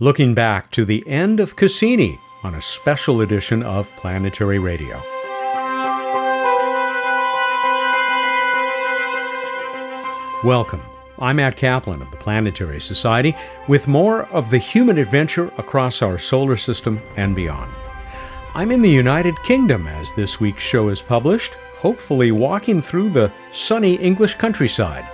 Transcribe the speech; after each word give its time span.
looking 0.00 0.34
back 0.34 0.72
to 0.72 0.84
the 0.84 1.06
end 1.06 1.38
of 1.38 1.54
Cassini 1.54 2.18
on 2.42 2.56
a 2.56 2.60
special 2.60 3.20
edition 3.20 3.62
of 3.62 3.88
Planetary 3.94 4.58
Radio. 4.58 5.00
Welcome. 10.42 10.82
I'm 11.20 11.36
Matt 11.36 11.56
Kaplan 11.56 12.02
of 12.02 12.10
the 12.10 12.16
Planetary 12.16 12.80
Society 12.80 13.36
with 13.68 13.86
more 13.86 14.26
of 14.30 14.50
the 14.50 14.58
human 14.58 14.98
adventure 14.98 15.52
across 15.58 16.02
our 16.02 16.18
solar 16.18 16.56
system 16.56 17.00
and 17.16 17.36
beyond. 17.36 17.72
I'm 18.52 18.72
in 18.72 18.82
the 18.82 18.90
United 18.90 19.40
Kingdom 19.44 19.86
as 19.86 20.12
this 20.12 20.40
week's 20.40 20.64
show 20.64 20.88
is 20.88 21.00
published, 21.02 21.54
hopefully 21.76 22.32
walking 22.32 22.82
through 22.82 23.10
the 23.10 23.30
sunny 23.52 23.94
English 23.94 24.34
countryside 24.34 25.08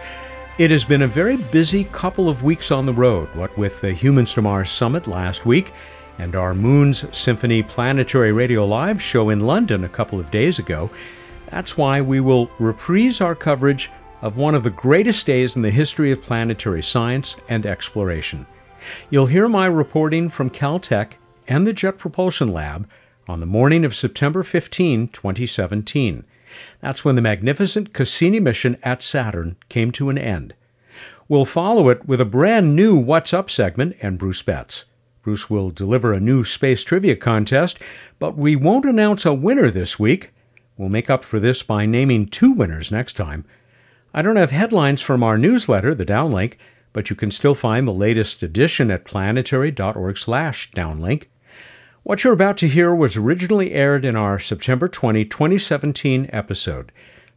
it 0.60 0.70
has 0.70 0.84
been 0.84 1.00
a 1.00 1.08
very 1.08 1.38
busy 1.38 1.84
couple 1.84 2.28
of 2.28 2.42
weeks 2.42 2.70
on 2.70 2.84
the 2.84 2.92
road, 2.92 3.34
what 3.34 3.56
with 3.56 3.80
the 3.80 3.94
Humans 3.94 4.34
to 4.34 4.42
Mars 4.42 4.68
Summit 4.68 5.06
last 5.06 5.46
week 5.46 5.72
and 6.18 6.36
our 6.36 6.52
Moons 6.52 7.06
Symphony 7.16 7.62
Planetary 7.62 8.30
Radio 8.30 8.66
Live 8.66 9.00
show 9.00 9.30
in 9.30 9.40
London 9.40 9.84
a 9.84 9.88
couple 9.88 10.20
of 10.20 10.30
days 10.30 10.58
ago. 10.58 10.90
That's 11.46 11.78
why 11.78 12.02
we 12.02 12.20
will 12.20 12.50
reprise 12.58 13.22
our 13.22 13.34
coverage 13.34 13.90
of 14.20 14.36
one 14.36 14.54
of 14.54 14.62
the 14.62 14.68
greatest 14.68 15.24
days 15.24 15.56
in 15.56 15.62
the 15.62 15.70
history 15.70 16.12
of 16.12 16.20
planetary 16.20 16.82
science 16.82 17.38
and 17.48 17.64
exploration. 17.64 18.46
You'll 19.08 19.26
hear 19.26 19.48
my 19.48 19.64
reporting 19.64 20.28
from 20.28 20.50
Caltech 20.50 21.12
and 21.48 21.66
the 21.66 21.72
Jet 21.72 21.96
Propulsion 21.96 22.52
Lab 22.52 22.86
on 23.26 23.40
the 23.40 23.46
morning 23.46 23.82
of 23.82 23.94
September 23.94 24.42
15, 24.42 25.08
2017. 25.08 26.24
That's 26.80 27.04
when 27.04 27.14
the 27.14 27.22
magnificent 27.22 27.92
Cassini 27.92 28.40
mission 28.40 28.76
at 28.82 29.02
Saturn 29.02 29.56
came 29.68 29.92
to 29.92 30.10
an 30.10 30.18
end. 30.18 30.54
We'll 31.30 31.44
follow 31.44 31.88
it 31.90 32.08
with 32.08 32.20
a 32.20 32.24
brand 32.24 32.74
new 32.74 32.96
What's 32.96 33.32
Up 33.32 33.48
segment 33.48 33.96
and 34.02 34.18
Bruce 34.18 34.42
Betts. 34.42 34.86
Bruce 35.22 35.48
will 35.48 35.70
deliver 35.70 36.12
a 36.12 36.18
new 36.18 36.42
space 36.42 36.82
trivia 36.82 37.14
contest, 37.14 37.78
but 38.18 38.36
we 38.36 38.56
won't 38.56 38.84
announce 38.84 39.24
a 39.24 39.32
winner 39.32 39.70
this 39.70 39.96
week. 39.96 40.32
We'll 40.76 40.88
make 40.88 41.08
up 41.08 41.22
for 41.22 41.38
this 41.38 41.62
by 41.62 41.86
naming 41.86 42.26
two 42.26 42.50
winners 42.50 42.90
next 42.90 43.12
time. 43.12 43.44
I 44.12 44.22
don't 44.22 44.34
have 44.34 44.50
headlines 44.50 45.02
from 45.02 45.22
our 45.22 45.38
newsletter, 45.38 45.94
the 45.94 46.04
Downlink, 46.04 46.54
but 46.92 47.10
you 47.10 47.16
can 47.16 47.30
still 47.30 47.54
find 47.54 47.86
the 47.86 47.92
latest 47.92 48.42
edition 48.42 48.90
at 48.90 49.04
planetary.org/downlink. 49.04 51.24
What 52.02 52.24
you're 52.24 52.32
about 52.32 52.56
to 52.56 52.66
hear 52.66 52.92
was 52.92 53.16
originally 53.16 53.70
aired 53.70 54.04
in 54.04 54.16
our 54.16 54.40
September 54.40 54.88
20, 54.88 55.24
2017 55.26 56.28
episode. 56.32 56.90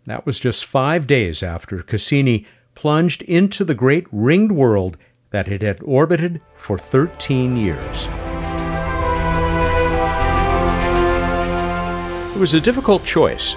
That 0.06 0.26
was 0.26 0.40
just 0.40 0.66
five 0.66 1.06
days 1.06 1.44
after 1.44 1.84
Cassini 1.84 2.48
plunged 2.84 3.22
into 3.22 3.64
the 3.64 3.74
great 3.74 4.06
ringed 4.12 4.52
world 4.52 4.98
that 5.30 5.48
it 5.48 5.62
had 5.62 5.82
orbited 5.84 6.42
for 6.54 6.78
13 6.78 7.56
years. 7.56 8.08
It 12.36 12.38
was 12.38 12.54
a 12.54 12.60
difficult 12.60 13.06
choice. 13.06 13.56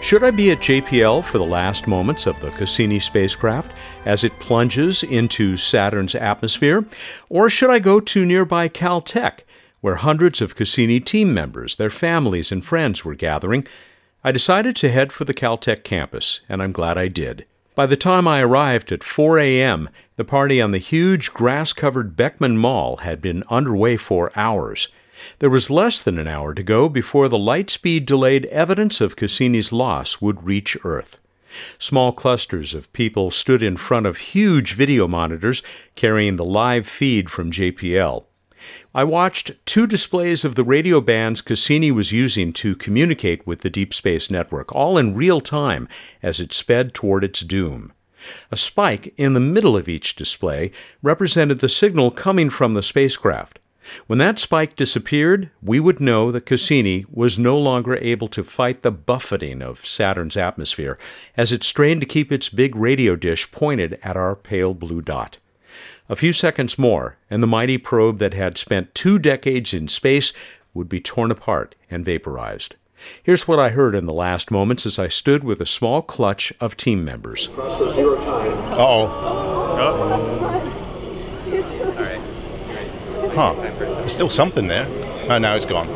Should 0.00 0.22
I 0.22 0.30
be 0.30 0.52
at 0.52 0.60
JPL 0.60 1.24
for 1.24 1.38
the 1.38 1.44
last 1.44 1.88
moments 1.88 2.28
of 2.28 2.38
the 2.38 2.50
Cassini 2.50 3.00
spacecraft 3.00 3.72
as 4.04 4.22
it 4.22 4.38
plunges 4.38 5.02
into 5.02 5.56
Saturn's 5.56 6.14
atmosphere? 6.14 6.84
Or 7.28 7.50
should 7.50 7.70
I 7.70 7.80
go 7.80 7.98
to 7.98 8.24
nearby 8.24 8.68
Caltech 8.68 9.40
where 9.80 9.96
hundreds 9.96 10.40
of 10.40 10.54
Cassini 10.54 11.00
team 11.00 11.34
members, 11.34 11.74
their 11.74 11.90
families, 11.90 12.52
and 12.52 12.64
friends 12.64 13.04
were 13.04 13.16
gathering, 13.16 13.66
I 14.22 14.30
decided 14.30 14.76
to 14.76 14.92
head 14.92 15.12
for 15.12 15.24
the 15.24 15.34
Caltech 15.34 15.82
campus, 15.82 16.42
and 16.48 16.62
I'm 16.62 16.70
glad 16.70 16.96
I 16.96 17.08
did. 17.08 17.46
By 17.74 17.86
the 17.86 17.96
time 17.96 18.26
I 18.26 18.40
arrived 18.40 18.90
at 18.90 19.04
4 19.04 19.38
a.m., 19.38 19.88
the 20.16 20.24
party 20.24 20.60
on 20.60 20.72
the 20.72 20.78
huge 20.78 21.32
grass 21.32 21.72
covered 21.72 22.16
Beckman 22.16 22.58
Mall 22.58 22.96
had 22.98 23.22
been 23.22 23.44
underway 23.48 23.96
for 23.96 24.32
hours. 24.34 24.88
There 25.38 25.50
was 25.50 25.70
less 25.70 26.02
than 26.02 26.18
an 26.18 26.26
hour 26.26 26.52
to 26.52 26.62
go 26.62 26.88
before 26.88 27.28
the 27.28 27.38
light 27.38 27.70
speed 27.70 28.06
delayed 28.06 28.46
evidence 28.46 29.00
of 29.00 29.16
Cassini's 29.16 29.72
loss 29.72 30.20
would 30.20 30.44
reach 30.44 30.76
Earth. 30.84 31.20
Small 31.78 32.12
clusters 32.12 32.74
of 32.74 32.92
people 32.92 33.30
stood 33.30 33.62
in 33.62 33.76
front 33.76 34.06
of 34.06 34.18
huge 34.18 34.74
video 34.74 35.06
monitors 35.06 35.62
carrying 35.94 36.36
the 36.36 36.44
live 36.44 36.86
feed 36.86 37.30
from 37.30 37.50
JPL. 37.50 38.24
I 38.94 39.04
watched 39.04 39.52
two 39.66 39.86
displays 39.86 40.44
of 40.44 40.54
the 40.54 40.64
radio 40.64 41.00
bands 41.00 41.40
Cassini 41.40 41.90
was 41.90 42.12
using 42.12 42.52
to 42.54 42.76
communicate 42.76 43.46
with 43.46 43.60
the 43.60 43.70
Deep 43.70 43.94
Space 43.94 44.30
Network, 44.30 44.74
all 44.74 44.98
in 44.98 45.14
real 45.14 45.40
time 45.40 45.88
as 46.22 46.40
it 46.40 46.52
sped 46.52 46.94
toward 46.94 47.24
its 47.24 47.40
doom. 47.40 47.92
A 48.50 48.56
spike 48.56 49.14
in 49.16 49.32
the 49.32 49.40
middle 49.40 49.76
of 49.76 49.88
each 49.88 50.14
display 50.14 50.72
represented 51.02 51.60
the 51.60 51.68
signal 51.68 52.10
coming 52.10 52.50
from 52.50 52.74
the 52.74 52.82
spacecraft. 52.82 53.58
When 54.06 54.18
that 54.18 54.38
spike 54.38 54.76
disappeared, 54.76 55.50
we 55.62 55.80
would 55.80 56.00
know 56.00 56.30
that 56.30 56.46
Cassini 56.46 57.06
was 57.10 57.38
no 57.38 57.58
longer 57.58 57.96
able 57.96 58.28
to 58.28 58.44
fight 58.44 58.82
the 58.82 58.92
buffeting 58.92 59.62
of 59.62 59.86
Saturn's 59.86 60.36
atmosphere 60.36 60.98
as 61.36 61.50
it 61.50 61.64
strained 61.64 62.02
to 62.02 62.06
keep 62.06 62.30
its 62.30 62.48
big 62.48 62.76
radio 62.76 63.16
dish 63.16 63.50
pointed 63.50 63.98
at 64.02 64.16
our 64.16 64.36
pale 64.36 64.74
blue 64.74 65.00
dot. 65.00 65.38
A 66.08 66.16
few 66.16 66.32
seconds 66.32 66.78
more, 66.78 67.16
and 67.30 67.42
the 67.42 67.46
mighty 67.46 67.78
probe 67.78 68.18
that 68.18 68.34
had 68.34 68.58
spent 68.58 68.94
two 68.94 69.18
decades 69.18 69.72
in 69.72 69.88
space 69.88 70.32
would 70.74 70.88
be 70.88 71.00
torn 71.00 71.30
apart 71.30 71.74
and 71.90 72.04
vaporized. 72.04 72.76
Here's 73.22 73.48
what 73.48 73.58
I 73.58 73.70
heard 73.70 73.94
in 73.94 74.06
the 74.06 74.12
last 74.12 74.50
moments 74.50 74.84
as 74.84 74.98
I 74.98 75.08
stood 75.08 75.42
with 75.42 75.60
a 75.60 75.66
small 75.66 76.02
clutch 76.02 76.52
of 76.60 76.76
team 76.76 77.04
members. 77.04 77.48
Uh 77.48 78.76
oh. 78.76 79.06
Huh. 83.34 83.54
There's 83.54 84.12
still 84.12 84.28
something 84.28 84.66
there. 84.66 84.86
Oh, 85.28 85.38
now 85.38 85.54
it's 85.54 85.64
gone. 85.64 85.88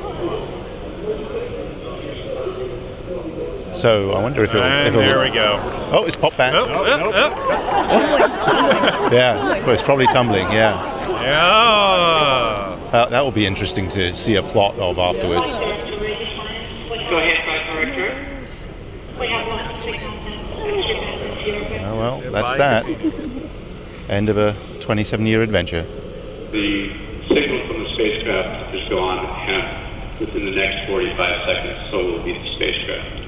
So 3.75 4.13
I 4.13 4.23
wonder 4.23 4.45
if 4.45 4.55
it'll. 4.55 4.63
And 4.63 4.89
if 4.89 4.95
it'll 4.95 5.01
there 5.07 5.21
we 5.21 5.31
go. 5.31 5.84
Oh, 5.97 6.05
it's 6.07 6.17
popped 6.17 6.37
back. 6.37 6.53
Oh, 6.55 6.67
oh, 6.69 7.13
oh. 7.15 7.31
Yeah, 9.13 9.39
it's, 9.41 9.53
well, 9.53 9.71
it's 9.71 9.81
probably 9.83 10.09
tumbling. 10.09 10.51
Yeah, 10.51 10.75
Yeah. 11.23 12.77
that, 12.91 13.11
that 13.11 13.21
will 13.23 13.31
be 13.31 13.47
interesting 13.47 13.89
to 13.91 14.13
see 14.17 14.35
a 14.35 14.43
plot 14.43 14.75
of 14.75 14.99
afterwards. 14.99 15.57
Go 15.57 15.63
ahead, 17.19 17.39
Director. 17.65 18.13
Oh 21.87 21.97
well, 21.97 22.21
that's 22.33 22.55
that. 22.55 22.85
End 24.09 24.29
of 24.29 24.37
a 24.37 24.57
27-year 24.81 25.43
adventure. 25.43 25.83
The 26.51 26.91
signal 27.29 27.69
from 27.69 27.85
the 27.85 27.89
spacecraft 27.91 28.75
is 28.75 28.89
gone, 28.89 29.25
and 29.25 30.19
within 30.19 30.45
the 30.47 30.51
next 30.57 30.89
45 30.89 31.45
seconds, 31.45 31.91
so 31.93 32.05
will 32.05 32.23
be 32.25 32.33
the 32.33 32.49
spacecraft. 32.49 33.24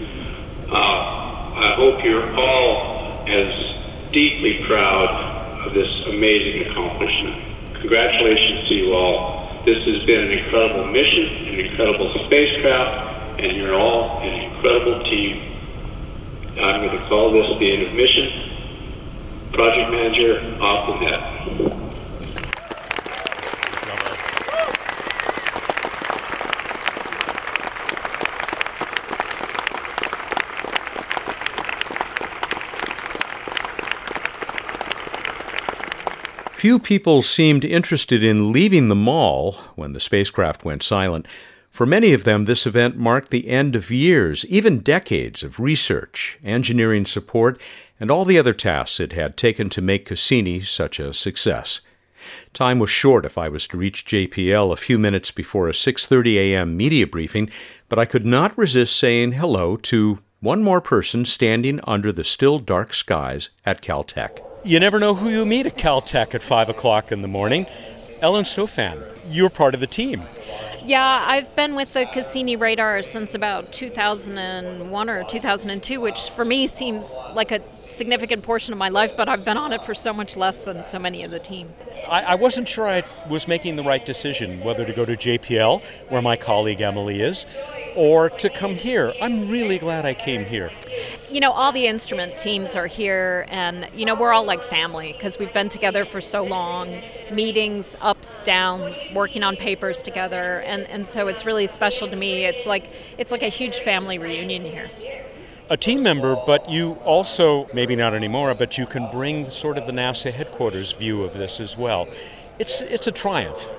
I 1.67 1.75
hope 1.75 2.05
you're 2.05 2.33
all 2.37 3.27
as 3.27 3.75
deeply 4.13 4.65
proud 4.67 5.67
of 5.67 5.75
this 5.75 5.91
amazing 6.07 6.71
accomplishment. 6.71 7.43
Congratulations 7.81 8.69
to 8.69 8.75
you 8.75 8.95
all. 8.95 9.65
This 9.65 9.85
has 9.85 10.05
been 10.05 10.27
an 10.27 10.39
incredible 10.39 10.87
mission, 10.87 11.25
an 11.25 11.59
incredible 11.59 12.15
spacecraft, 12.25 13.41
and 13.41 13.57
you're 13.57 13.75
all 13.75 14.21
an 14.21 14.29
incredible 14.29 15.03
team. 15.11 15.43
I'm 16.57 16.87
going 16.87 16.97
to 16.97 17.05
call 17.09 17.33
this 17.33 17.59
the 17.59 17.73
end 17.73 17.83
of 17.83 17.95
mission. 17.95 18.49
Project 19.53 19.91
Manager, 19.91 20.63
off 20.63 20.87
the 20.87 21.05
net. 21.05 21.76
Few 36.67 36.81
people 36.81 37.23
seemed 37.23 37.65
interested 37.65 38.25
in 38.25 38.51
leaving 38.51 38.89
the 38.89 38.97
mall 38.97 39.53
when 39.77 39.93
the 39.93 40.01
spacecraft 40.01 40.65
went 40.65 40.83
silent. 40.83 41.29
For 41.71 41.87
many 41.87 42.13
of 42.13 42.25
them, 42.25 42.43
this 42.43 42.67
event 42.67 42.97
marked 42.97 43.31
the 43.31 43.47
end 43.47 43.77
of 43.77 43.93
years, 43.93 44.45
even 44.47 44.81
decades 44.81 45.45
of 45.45 45.61
research, 45.61 46.41
engineering 46.43 47.07
support, 47.07 47.61
and 48.01 48.11
all 48.11 48.25
the 48.25 48.37
other 48.37 48.53
tasks 48.53 48.99
it 48.99 49.13
had 49.13 49.37
taken 49.37 49.71
to 49.71 49.81
make 49.81 50.07
Cassini 50.07 50.61
such 50.61 50.99
a 50.99 51.15
success. 51.15 51.83
Time 52.53 52.81
was 52.81 52.91
short 52.91 53.25
if 53.25 53.39
I 53.39 53.49
was 53.49 53.69
to 53.69 53.77
reach 53.77 54.05
JPL 54.05 54.73
a 54.73 54.77
few 54.77 54.99
minutes 54.99 55.31
before 55.31 55.69
a 55.69 55.73
6:30 55.73 56.35
a.m. 56.35 56.77
media 56.77 57.07
briefing, 57.07 57.49
but 57.89 58.01
I 58.01 58.07
could 58.07 58.27
not 58.27 58.59
resist 58.59 58.97
saying 58.97 59.35
hello 59.35 59.77
to 59.77 60.19
one 60.41 60.63
more 60.63 60.81
person 60.81 61.25
standing 61.25 61.81
under 61.85 62.13
the 62.13 62.25
still 62.25 62.59
dark 62.59 62.93
skies 62.93 63.51
at 63.65 63.81
Caltech. 63.81 64.39
You 64.65 64.81
never 64.81 64.99
know 64.99 65.15
who 65.15 65.29
you 65.29 65.47
meet 65.47 65.67
at 65.67 65.79
Caltech 65.79 66.35
at 66.35 66.43
5 66.43 66.69
o'clock 66.69 67.11
in 67.11 67.23
the 67.23 67.29
morning. 67.29 67.67
Ellen 68.21 68.45
Stofan, 68.45 69.03
you're 69.31 69.51
part 69.51 69.75
of 69.75 69.81
the 69.81 69.87
team. 69.87 70.23
Yeah, 70.85 71.25
I've 71.27 71.55
been 71.57 71.75
with 71.75 71.95
the 71.95 72.07
Cassini 72.07 72.55
radar 72.55 73.03
since 73.03 73.35
about 73.35 73.73
2001 73.73 75.11
or 75.11 75.25
2002, 75.25 76.01
which 76.01 76.31
for 76.31 76.45
me 76.45 76.67
seems 76.67 77.17
like 77.35 77.51
a 77.51 77.61
significant 77.73 78.45
portion 78.45 78.73
of 78.73 78.79
my 78.79 78.89
life, 78.89 79.17
but 79.17 79.29
I've 79.29 79.45
been 79.45 79.57
on 79.57 79.73
it 79.73 79.83
for 79.83 79.95
so 79.95 80.13
much 80.13 80.37
less 80.37 80.65
than 80.65 80.85
so 80.85 80.99
many 80.99 81.25
of 81.25 81.31
the 81.31 81.41
team. 81.41 81.71
I, 82.09 82.23
I 82.23 82.35
wasn't 82.37 82.69
sure 82.69 82.87
I 82.87 83.03
was 83.29 83.49
making 83.49 83.77
the 83.77 83.83
right 83.83 84.05
decision 84.05 84.61
whether 84.61 84.85
to 84.85 84.93
go 84.93 85.05
to 85.05 85.17
JPL, 85.17 85.83
where 86.09 86.23
my 86.23 86.37
colleague 86.37 86.81
Emily 86.81 87.21
is, 87.21 87.47
or 87.97 88.29
to 88.31 88.49
come 88.51 88.75
here. 88.75 89.13
I'm 89.21 89.49
really 89.49 89.79
glad 89.79 90.05
I 90.05 90.15
came 90.15 90.45
here. 90.45 90.71
You 91.31 91.41
know, 91.41 91.51
all 91.51 91.73
the 91.73 91.87
instrument 91.87 92.37
teams 92.37 92.77
are 92.77 92.87
here, 92.87 93.47
and, 93.49 93.89
you 93.95 94.05
know, 94.05 94.15
we're 94.15 94.33
all 94.33 94.45
like 94.45 94.63
family 94.63 95.13
because 95.13 95.39
we've 95.39 95.53
been 95.53 95.69
together 95.69 96.05
for 96.05 96.21
so 96.21 96.45
long 96.45 97.03
meetings, 97.33 97.97
ups, 98.01 98.39
downs, 98.45 99.07
working 99.15 99.43
on 99.43 99.57
papers 99.57 100.03
together. 100.03 100.36
And, 100.37 100.87
and 100.89 101.07
so 101.07 101.29
it's 101.29 101.45
really 101.45 101.67
special 101.67 102.09
to 102.09 102.17
me. 102.17 102.45
It's 102.45 102.67
like, 102.67 102.91
it's 103.19 103.31
like 103.31 103.43
a 103.43 103.49
huge 103.49 103.79
family 103.79 104.19
reunion 104.19 104.63
here 104.63 104.89
a 105.69 105.77
team 105.77 106.03
member, 106.03 106.37
but 106.47 106.71
you 106.71 106.93
also, 107.05 107.69
maybe 107.75 107.97
not 107.97 108.15
anymore, 108.15 108.55
but 108.55 108.79
you 108.79 108.87
can 108.87 109.11
bring 109.11 109.45
sort 109.45 109.77
of 109.77 109.87
the 109.87 109.93
NASA 109.93 110.33
headquarters 110.33 110.93
view 110.93 111.23
of 111.23 111.33
this 111.33 111.61
as 111.61 111.77
well. 111.77 112.09
It's, 112.59 112.81
it's 112.83 113.07
a 113.07 113.13
triumph. 113.13 113.73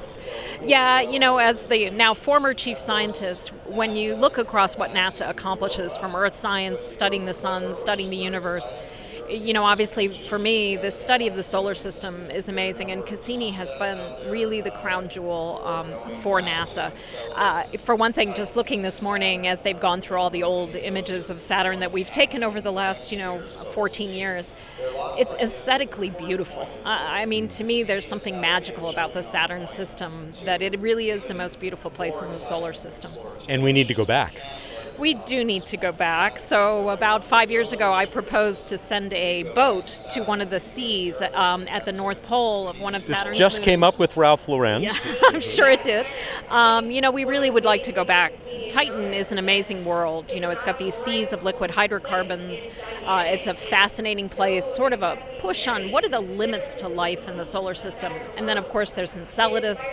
Yeah, 0.61 1.01
you 1.01 1.19
know, 1.19 1.37
as 1.37 1.67
the 1.67 1.89
now 1.91 2.13
former 2.13 2.53
chief 2.53 2.77
scientist, 2.77 3.49
when 3.67 3.95
you 3.95 4.15
look 4.15 4.37
across 4.37 4.75
what 4.75 4.91
NASA 4.91 5.29
accomplishes 5.29 5.95
from 5.95 6.15
Earth 6.15 6.33
science, 6.33 6.81
studying 6.81 7.25
the 7.25 7.33
sun, 7.33 7.73
studying 7.73 8.09
the 8.09 8.17
universe, 8.17 8.75
you 9.29 9.53
know, 9.53 9.63
obviously 9.63 10.07
for 10.07 10.39
me, 10.39 10.75
the 10.75 10.91
study 10.91 11.27
of 11.27 11.35
the 11.35 11.43
solar 11.43 11.75
system 11.75 12.29
is 12.31 12.49
amazing, 12.49 12.91
and 12.91 13.05
Cassini 13.05 13.51
has 13.51 13.73
been 13.75 13.99
really 14.31 14.61
the 14.61 14.71
crown 14.71 15.09
jewel 15.09 15.61
um, 15.65 15.91
for 16.17 16.41
NASA. 16.41 16.91
Uh, 17.35 17.63
for 17.79 17.95
one 17.95 18.13
thing, 18.13 18.33
just 18.33 18.55
looking 18.55 18.81
this 18.81 19.01
morning 19.01 19.47
as 19.47 19.61
they've 19.61 19.79
gone 19.79 20.01
through 20.01 20.17
all 20.17 20.29
the 20.29 20.43
old 20.43 20.75
images 20.75 21.29
of 21.29 21.41
Saturn 21.41 21.79
that 21.79 21.91
we've 21.91 22.09
taken 22.09 22.43
over 22.43 22.61
the 22.61 22.71
last, 22.71 23.11
you 23.11 23.17
know, 23.17 23.41
14 23.73 24.13
years, 24.13 24.55
it's 25.17 25.33
aesthetically 25.35 26.09
beautiful. 26.09 26.67
Uh, 26.85 27.05
I 27.09 27.25
mean, 27.25 27.47
to 27.49 27.63
me, 27.63 27.83
there's 27.83 28.05
something 28.05 28.39
magical 28.39 28.89
about 28.89 29.13
the 29.13 29.23
Saturn 29.23 29.67
system 29.67 30.31
that 30.45 30.61
it 30.61 30.79
really 30.79 31.09
is 31.09 31.25
the 31.25 31.33
most 31.33 31.59
beautiful 31.59 31.91
place 31.91 32.21
in 32.21 32.27
the 32.29 32.39
solar 32.39 32.73
system. 32.73 33.11
And 33.49 33.63
we 33.63 33.73
need 33.73 33.87
to 33.89 33.93
go 33.93 34.05
back 34.05 34.41
we 34.99 35.13
do 35.13 35.43
need 35.43 35.65
to 35.67 35.77
go 35.77 35.91
back. 35.91 36.39
So, 36.39 36.89
about 36.89 37.23
five 37.23 37.51
years 37.51 37.73
ago, 37.73 37.93
I 37.93 38.05
proposed 38.05 38.67
to 38.69 38.77
send 38.77 39.13
a 39.13 39.43
boat 39.43 39.85
to 40.11 40.23
one 40.23 40.41
of 40.41 40.49
the 40.49 40.59
seas 40.59 41.21
um, 41.33 41.67
at 41.67 41.85
the 41.85 41.91
North 41.91 42.23
Pole 42.23 42.67
of 42.67 42.79
one 42.79 42.95
of 42.95 43.03
Saturn's. 43.03 43.37
This 43.37 43.39
just 43.39 43.57
moons. 43.57 43.65
came 43.65 43.83
up 43.83 43.99
with 43.99 44.17
Ralph 44.17 44.47
Lorenz. 44.47 44.83
Yeah, 44.93 45.13
I'm 45.27 45.41
sure 45.41 45.69
it 45.69 45.83
did. 45.83 46.05
Um, 46.49 46.91
you 46.91 47.01
know, 47.01 47.11
we 47.11 47.25
really 47.25 47.49
would 47.49 47.65
like 47.65 47.83
to 47.83 47.91
go 47.91 48.03
back. 48.03 48.33
Titan 48.69 49.13
is 49.13 49.31
an 49.31 49.37
amazing 49.37 49.85
world. 49.85 50.31
You 50.31 50.39
know, 50.39 50.49
it's 50.49 50.63
got 50.63 50.79
these 50.79 50.95
seas 50.95 51.31
of 51.33 51.43
liquid 51.43 51.71
hydrocarbons. 51.71 52.65
Uh, 53.05 53.23
it's 53.27 53.47
a 53.47 53.53
fascinating 53.53 54.29
place, 54.29 54.65
sort 54.65 54.93
of 54.93 55.03
a 55.03 55.17
push 55.39 55.67
on 55.67 55.91
what 55.91 56.03
are 56.03 56.09
the 56.09 56.19
limits 56.19 56.73
to 56.75 56.87
life 56.87 57.27
in 57.27 57.37
the 57.37 57.45
solar 57.45 57.73
system. 57.73 58.11
And 58.35 58.47
then, 58.47 58.57
of 58.57 58.67
course, 58.69 58.93
there's 58.93 59.15
Enceladus 59.15 59.91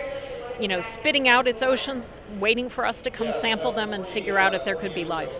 you 0.59 0.67
know, 0.67 0.79
spitting 0.79 1.27
out 1.27 1.47
its 1.47 1.61
oceans, 1.61 2.19
waiting 2.39 2.69
for 2.69 2.85
us 2.85 3.01
to 3.03 3.09
come 3.09 3.31
sample 3.31 3.71
them 3.71 3.93
and 3.93 4.07
figure 4.07 4.37
out 4.37 4.53
if 4.53 4.63
there 4.65 4.75
could 4.75 4.93
be 4.93 5.03
life. 5.03 5.31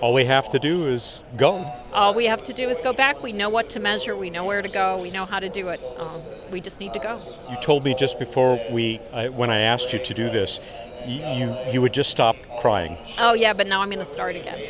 All 0.00 0.14
we 0.14 0.24
have 0.24 0.48
to 0.50 0.58
do 0.58 0.86
is 0.86 1.22
go. 1.36 1.64
All 1.92 2.14
we 2.14 2.26
have 2.26 2.42
to 2.44 2.52
do 2.52 2.68
is 2.68 2.80
go 2.80 2.92
back. 2.92 3.22
We 3.22 3.32
know 3.32 3.48
what 3.48 3.70
to 3.70 3.80
measure. 3.80 4.16
We 4.16 4.30
know 4.30 4.44
where 4.44 4.62
to 4.62 4.68
go. 4.68 5.00
We 5.00 5.10
know 5.10 5.24
how 5.24 5.38
to 5.38 5.48
do 5.48 5.68
it. 5.68 5.82
Um, 5.98 6.20
we 6.50 6.60
just 6.60 6.80
need 6.80 6.92
to 6.94 6.98
go. 6.98 7.18
You 7.50 7.56
told 7.60 7.84
me 7.84 7.94
just 7.94 8.18
before 8.18 8.60
we, 8.70 9.00
uh, 9.12 9.28
when 9.28 9.50
I 9.50 9.60
asked 9.60 9.92
you 9.92 9.98
to 9.98 10.14
do 10.14 10.30
this, 10.30 10.68
you 11.06 11.56
you 11.72 11.82
would 11.82 11.92
just 11.92 12.10
stop 12.10 12.36
crying. 12.60 12.96
Oh 13.18 13.32
yeah, 13.32 13.52
but 13.52 13.66
now 13.66 13.80
I'm 13.80 13.88
going 13.88 13.98
to 13.98 14.04
start 14.04 14.36
again. 14.36 14.60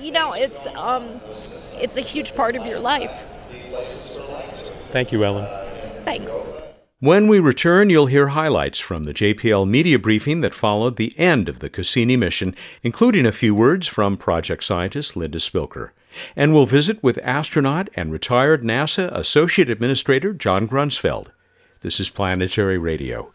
you 0.00 0.12
know, 0.12 0.34
it's 0.34 0.66
um, 0.74 1.20
it's 1.80 1.96
a 1.96 2.02
huge 2.02 2.34
part 2.34 2.54
of 2.54 2.66
your 2.66 2.78
life. 2.78 3.22
Thank 4.92 5.12
you, 5.12 5.24
Ellen. 5.24 5.46
Thanks. 6.04 6.30
When 7.02 7.26
we 7.26 7.40
return, 7.40 7.90
you'll 7.90 8.06
hear 8.06 8.28
highlights 8.28 8.78
from 8.78 9.02
the 9.02 9.12
JPL 9.12 9.68
media 9.68 9.98
briefing 9.98 10.40
that 10.42 10.54
followed 10.54 10.94
the 10.94 11.18
end 11.18 11.48
of 11.48 11.58
the 11.58 11.68
Cassini 11.68 12.16
mission, 12.16 12.54
including 12.84 13.26
a 13.26 13.32
few 13.32 13.56
words 13.56 13.88
from 13.88 14.16
project 14.16 14.62
scientist 14.62 15.16
Linda 15.16 15.38
Spilker. 15.38 15.90
And 16.36 16.54
we'll 16.54 16.64
visit 16.64 17.02
with 17.02 17.18
astronaut 17.24 17.90
and 17.96 18.12
retired 18.12 18.62
NASA 18.62 19.10
Associate 19.10 19.68
Administrator 19.68 20.32
John 20.32 20.68
Grunsfeld. 20.68 21.32
This 21.80 21.98
is 21.98 22.08
Planetary 22.08 22.78
Radio. 22.78 23.34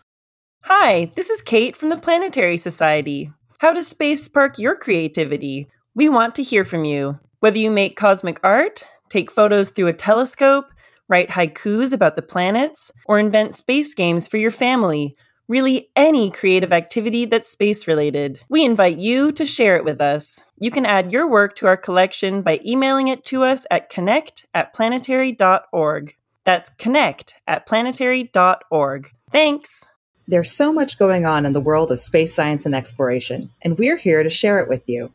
Hi, 0.63 1.11
this 1.17 1.29
is 1.29 1.41
Kate 1.41 1.75
from 1.75 1.89
the 1.89 1.97
Planetary 1.97 2.55
Society. 2.55 3.33
How 3.57 3.73
does 3.73 3.89
space 3.89 4.23
spark 4.23 4.57
your 4.57 4.77
creativity? 4.77 5.67
We 5.93 6.07
want 6.07 6.35
to 6.35 6.41
hear 6.41 6.63
from 6.63 6.85
you. 6.85 7.19
Whether 7.41 7.57
you 7.57 7.69
make 7.69 7.97
cosmic 7.97 8.39
art, 8.45 8.85
take 9.09 9.29
photos 9.29 9.71
through 9.71 9.87
a 9.87 9.93
telescope, 9.93 10.71
write 11.07 11.29
haikus 11.29 11.93
about 11.93 12.15
the 12.15 12.21
planets, 12.21 12.91
or 13.05 13.19
invent 13.19 13.55
space 13.55 13.93
games 13.93 14.27
for 14.27 14.37
your 14.37 14.51
family. 14.51 15.15
Really, 15.47 15.89
any 15.95 16.29
creative 16.29 16.73
activity 16.73 17.23
that's 17.25 17.47
space 17.47 17.87
related. 17.87 18.41
We 18.49 18.65
invite 18.65 18.97
you 18.97 19.31
to 19.31 19.45
share 19.45 19.77
it 19.77 19.85
with 19.85 20.01
us. 20.01 20.41
You 20.59 20.71
can 20.71 20.85
add 20.85 21.13
your 21.13 21.29
work 21.29 21.55
to 21.55 21.67
our 21.67 21.77
collection 21.77 22.41
by 22.41 22.59
emailing 22.65 23.07
it 23.07 23.23
to 23.25 23.43
us 23.43 23.65
at 23.71 23.89
connect 23.89 24.45
at 24.53 24.73
planetary.org. 24.73 26.15
That's 26.43 26.69
connect 26.71 27.35
at 27.47 27.65
planetary.org. 27.65 29.11
Thanks! 29.31 29.85
There's 30.29 30.51
so 30.51 30.73
much 30.73 30.99
going 30.99 31.25
on 31.25 31.45
in 31.45 31.53
the 31.53 31.61
world 31.61 31.89
of 31.89 31.99
space 31.99 32.33
science 32.33 32.65
and 32.65 32.75
exploration, 32.75 33.49
and 33.61 33.77
we're 33.77 33.95
here 33.95 34.23
to 34.23 34.29
share 34.29 34.59
it 34.59 34.67
with 34.67 34.83
you. 34.85 35.11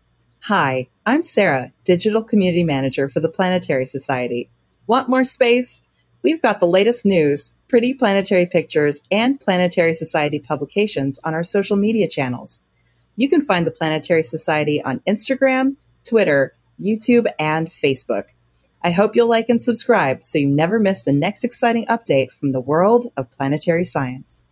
Hi, 0.47 0.89
I'm 1.05 1.23
Sarah, 1.23 1.73
Digital 1.85 2.25
Community 2.25 2.65
Manager 2.65 3.09
for 3.11 3.21
the 3.21 3.29
Planetary 3.29 3.85
Society. 3.85 4.49
Want 4.88 5.08
more 5.08 5.25
space? 5.25 5.84
We've 6.23 6.43
got 6.43 6.58
the 6.58 6.67
latest 6.67 7.06
news, 7.06 7.52
pretty 7.69 7.94
planetary 7.94 8.46
pictures, 8.46 9.00
and 9.12 9.40
Planetary 9.40 9.94
Society 9.94 10.40
publications 10.40 11.20
on 11.23 11.34
our 11.34 11.44
social 11.44 11.76
media 11.76 12.08
channels. 12.08 12.62
You 13.14 13.29
can 13.29 13.43
find 13.43 13.64
the 13.64 13.70
Planetary 13.70 14.25
Society 14.25 14.82
on 14.82 15.00
Instagram, 15.00 15.76
Twitter, 16.05 16.52
YouTube, 16.81 17.26
and 17.38 17.70
Facebook. 17.70 18.25
I 18.82 18.90
hope 18.90 19.14
you'll 19.14 19.29
like 19.29 19.49
and 19.49 19.62
subscribe 19.62 20.25
so 20.25 20.38
you 20.38 20.49
never 20.49 20.81
miss 20.81 21.05
the 21.05 21.12
next 21.12 21.44
exciting 21.44 21.87
update 21.87 22.32
from 22.32 22.50
the 22.50 22.61
world 22.61 23.06
of 23.17 23.31
planetary 23.31 23.84
science. 23.84 24.46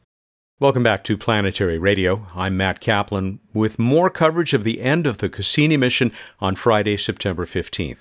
Welcome 0.60 0.84
back 0.84 1.02
to 1.04 1.18
Planetary 1.18 1.78
Radio. 1.78 2.26
I'm 2.36 2.56
Matt 2.56 2.80
Kaplan 2.80 3.40
with 3.52 3.80
more 3.80 4.10
coverage 4.10 4.54
of 4.54 4.62
the 4.62 4.80
end 4.80 5.08
of 5.08 5.18
the 5.18 5.28
Cassini 5.28 5.76
mission 5.76 6.12
on 6.38 6.54
Friday, 6.54 6.96
September 6.96 7.46
15th. 7.46 7.96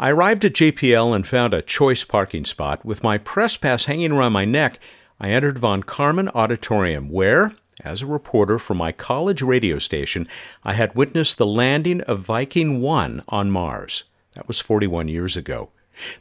I 0.00 0.10
arrived 0.10 0.44
at 0.44 0.52
JPL 0.52 1.12
and 1.12 1.26
found 1.26 1.52
a 1.52 1.60
choice 1.60 2.04
parking 2.04 2.44
spot. 2.44 2.84
With 2.84 3.02
my 3.02 3.18
press 3.18 3.56
pass 3.56 3.86
hanging 3.86 4.12
around 4.12 4.32
my 4.32 4.44
neck, 4.44 4.78
I 5.18 5.30
entered 5.30 5.58
Von 5.58 5.82
Karman 5.82 6.30
Auditorium, 6.36 7.10
where, 7.10 7.54
as 7.82 8.00
a 8.00 8.06
reporter 8.06 8.60
for 8.60 8.74
my 8.74 8.92
college 8.92 9.42
radio 9.42 9.80
station, 9.80 10.28
I 10.62 10.74
had 10.74 10.94
witnessed 10.94 11.36
the 11.36 11.46
landing 11.46 12.00
of 12.02 12.20
Viking 12.20 12.80
1 12.80 13.24
on 13.26 13.50
Mars. 13.50 14.04
That 14.34 14.46
was 14.46 14.60
41 14.60 15.08
years 15.08 15.36
ago. 15.36 15.70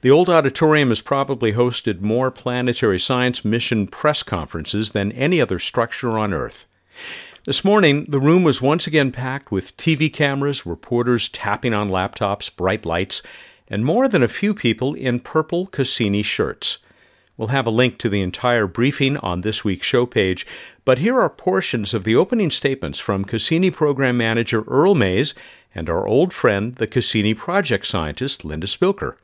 The 0.01 0.09
old 0.09 0.27
auditorium 0.27 0.89
has 0.89 1.01
probably 1.01 1.53
hosted 1.53 2.01
more 2.01 2.31
planetary 2.31 2.97
science 2.97 3.45
mission 3.45 3.85
press 3.85 4.23
conferences 4.23 4.93
than 4.93 5.11
any 5.11 5.39
other 5.39 5.59
structure 5.59 6.17
on 6.17 6.33
Earth. 6.33 6.65
This 7.45 7.63
morning, 7.63 8.05
the 8.09 8.19
room 8.19 8.43
was 8.43 8.59
once 8.59 8.87
again 8.87 9.11
packed 9.11 9.51
with 9.51 9.77
TV 9.77 10.11
cameras, 10.11 10.65
reporters 10.65 11.29
tapping 11.29 11.75
on 11.75 11.89
laptops, 11.89 12.53
bright 12.53 12.85
lights, 12.85 13.21
and 13.69 13.85
more 13.85 14.07
than 14.07 14.23
a 14.23 14.27
few 14.27 14.53
people 14.53 14.93
in 14.93 15.19
purple 15.19 15.67
Cassini 15.67 16.23
shirts. 16.23 16.79
We'll 17.37 17.49
have 17.49 17.67
a 17.67 17.71
link 17.71 17.99
to 17.99 18.09
the 18.09 18.21
entire 18.21 18.65
briefing 18.65 19.17
on 19.17 19.41
this 19.41 19.63
week's 19.63 19.85
show 19.85 20.07
page, 20.07 20.45
but 20.85 20.97
here 20.97 21.19
are 21.19 21.29
portions 21.29 21.93
of 21.93 22.03
the 22.03 22.15
opening 22.15 22.49
statements 22.49 22.99
from 22.99 23.25
Cassini 23.25 23.69
program 23.69 24.17
manager 24.17 24.63
Earl 24.63 24.95
Maize 24.95 25.35
and 25.75 25.87
our 25.87 26.07
old 26.07 26.33
friend, 26.33 26.75
the 26.75 26.87
Cassini 26.87 27.35
project 27.35 27.85
scientist 27.85 28.43
Linda 28.43 28.65
Spilker. 28.65 29.17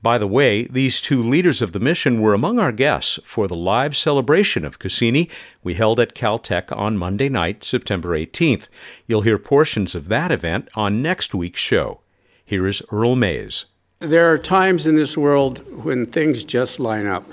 By 0.00 0.18
the 0.18 0.26
way, 0.26 0.64
these 0.64 1.00
two 1.00 1.22
leaders 1.22 1.60
of 1.60 1.72
the 1.72 1.80
mission 1.80 2.20
were 2.20 2.32
among 2.32 2.58
our 2.58 2.72
guests 2.72 3.18
for 3.24 3.46
the 3.46 3.56
live 3.56 3.96
celebration 3.96 4.64
of 4.64 4.78
Cassini 4.78 5.28
we 5.62 5.74
held 5.74 6.00
at 6.00 6.14
Caltech 6.14 6.74
on 6.74 6.96
Monday 6.96 7.28
night, 7.28 7.64
September 7.64 8.10
18th. 8.10 8.68
You'll 9.06 9.22
hear 9.22 9.38
portions 9.38 9.94
of 9.94 10.08
that 10.08 10.32
event 10.32 10.68
on 10.74 11.02
next 11.02 11.34
week's 11.34 11.60
show. 11.60 12.00
Here 12.44 12.66
is 12.66 12.82
Earl 12.90 13.16
Maize. 13.16 13.66
There 14.00 14.32
are 14.32 14.38
times 14.38 14.86
in 14.86 14.94
this 14.94 15.18
world 15.18 15.58
when 15.82 16.06
things 16.06 16.44
just 16.44 16.78
line 16.78 17.06
up, 17.06 17.28